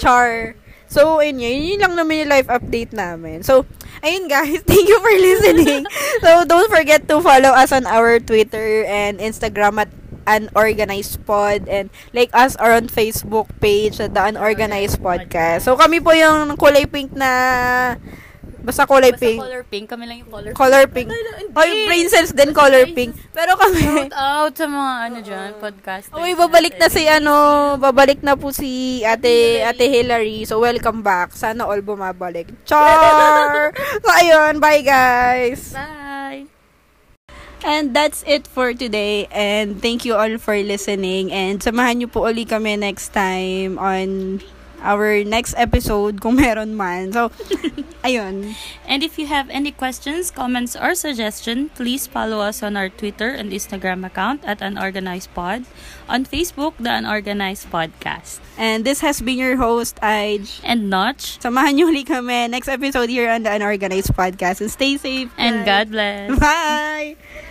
Char. 0.00 0.56
So, 0.88 1.20
ayun 1.20 1.36
yun. 1.44 1.76
Yun 1.76 1.80
lang 1.84 1.94
naman 2.00 2.24
yung 2.24 2.32
life 2.32 2.48
update 2.48 2.96
namin. 2.96 3.44
So, 3.44 3.68
ayun 4.00 4.24
guys. 4.24 4.64
Thank 4.64 4.88
you 4.88 4.98
for 4.98 5.14
listening. 5.20 5.84
so, 6.24 6.48
don't 6.48 6.72
forget 6.72 7.04
to 7.12 7.20
follow 7.20 7.52
us 7.52 7.76
on 7.76 7.84
our 7.84 8.16
Twitter 8.24 8.88
and 8.88 9.20
Instagram 9.20 9.84
at 9.84 9.92
Unorganized 10.28 11.24
Pod 11.24 11.64
and 11.64 11.88
like 12.12 12.28
us 12.36 12.52
are 12.60 12.76
on 12.76 12.92
Facebook 12.92 13.48
page 13.58 13.96
at 13.96 14.12
The 14.12 14.36
Unorganized 14.36 15.00
Podcast. 15.00 15.64
So, 15.64 15.72
kami 15.74 16.04
po 16.04 16.12
yung 16.12 16.60
kulay 16.60 16.84
pink 16.84 17.16
na 17.16 17.30
basta 18.58 18.84
kulay 18.84 19.16
Basta 19.16 19.24
pink. 19.24 19.40
color 19.40 19.62
pink. 19.64 19.86
Kami 19.88 20.04
lang 20.04 20.18
yung 20.20 20.28
color 20.28 20.52
Color 20.52 20.84
pink. 20.92 21.08
Oy, 21.56 21.70
brain 21.88 22.06
cells 22.12 22.36
din 22.36 22.52
color 22.52 22.84
pink. 22.92 23.16
Pero 23.32 23.56
kami, 23.56 23.80
Shout 23.80 24.12
out 24.12 24.52
sa 24.52 24.66
mga 24.68 24.92
ano 25.08 25.18
dyan, 25.24 25.50
podcast. 25.56 26.12
Uy, 26.12 26.36
babalik 26.36 26.76
na 26.76 26.92
si 26.92 27.08
ano, 27.08 27.34
babalik 27.80 28.20
na 28.20 28.36
po 28.36 28.52
si 28.52 29.00
Ate 29.08 29.64
Ate 29.64 29.88
Hillary. 29.88 30.44
So 30.44 30.60
welcome 30.60 31.00
back. 31.00 31.32
Sana 31.32 31.64
all 31.64 31.80
bumabalik. 31.80 32.52
Char. 32.68 33.72
so 34.04 34.08
ayun, 34.12 34.60
bye 34.60 34.84
guys. 34.84 35.72
Bye! 35.72 36.57
And 37.64 37.94
that's 37.94 38.22
it 38.26 38.46
for 38.46 38.72
today. 38.74 39.26
And 39.30 39.82
thank 39.82 40.04
you 40.04 40.14
all 40.14 40.38
for 40.38 40.56
listening. 40.56 41.32
And 41.32 41.60
samahan 41.60 42.02
niyo 42.02 42.12
po 42.12 42.26
uli 42.26 42.46
kami 42.46 42.78
next 42.78 43.10
time 43.10 43.78
on 43.78 44.38
our 44.82 45.24
next 45.26 45.54
episode 45.58 46.20
kung 46.20 46.38
meron 46.38 46.76
man. 46.76 47.12
So, 47.12 47.30
ayun. 48.06 48.54
And 48.86 49.02
if 49.02 49.18
you 49.18 49.26
have 49.26 49.50
any 49.50 49.70
questions, 49.72 50.30
comments, 50.30 50.76
or 50.76 50.94
suggestion, 50.94 51.70
please 51.74 52.06
follow 52.06 52.40
us 52.40 52.62
on 52.62 52.76
our 52.76 52.88
Twitter 52.88 53.28
and 53.28 53.50
Instagram 53.50 54.06
account 54.06 54.44
at 54.46 54.62
Unorganized 54.62 55.34
Pod. 55.34 55.66
On 56.08 56.24
Facebook, 56.24 56.74
The 56.80 56.94
Unorganized 56.94 57.68
Podcast. 57.68 58.40
And 58.56 58.84
this 58.84 59.00
has 59.00 59.20
been 59.20 59.36
your 59.36 59.56
host, 59.56 59.98
Ij. 60.00 60.60
And 60.64 60.88
Notch. 60.88 61.36
Samahan 61.42 61.76
niyo 61.76 61.92
uli 61.92 62.06
kami 62.06 62.48
next 62.48 62.68
episode 62.70 63.10
here 63.10 63.28
on 63.28 63.42
the 63.42 63.52
Unorganized 63.52 64.14
Podcast. 64.14 64.62
And 64.62 64.70
stay 64.70 64.96
safe. 64.96 65.28
And 65.36 65.66
guys. 65.66 65.66
God 65.66 65.86
bless. 65.92 66.38
Bye! 66.38 67.47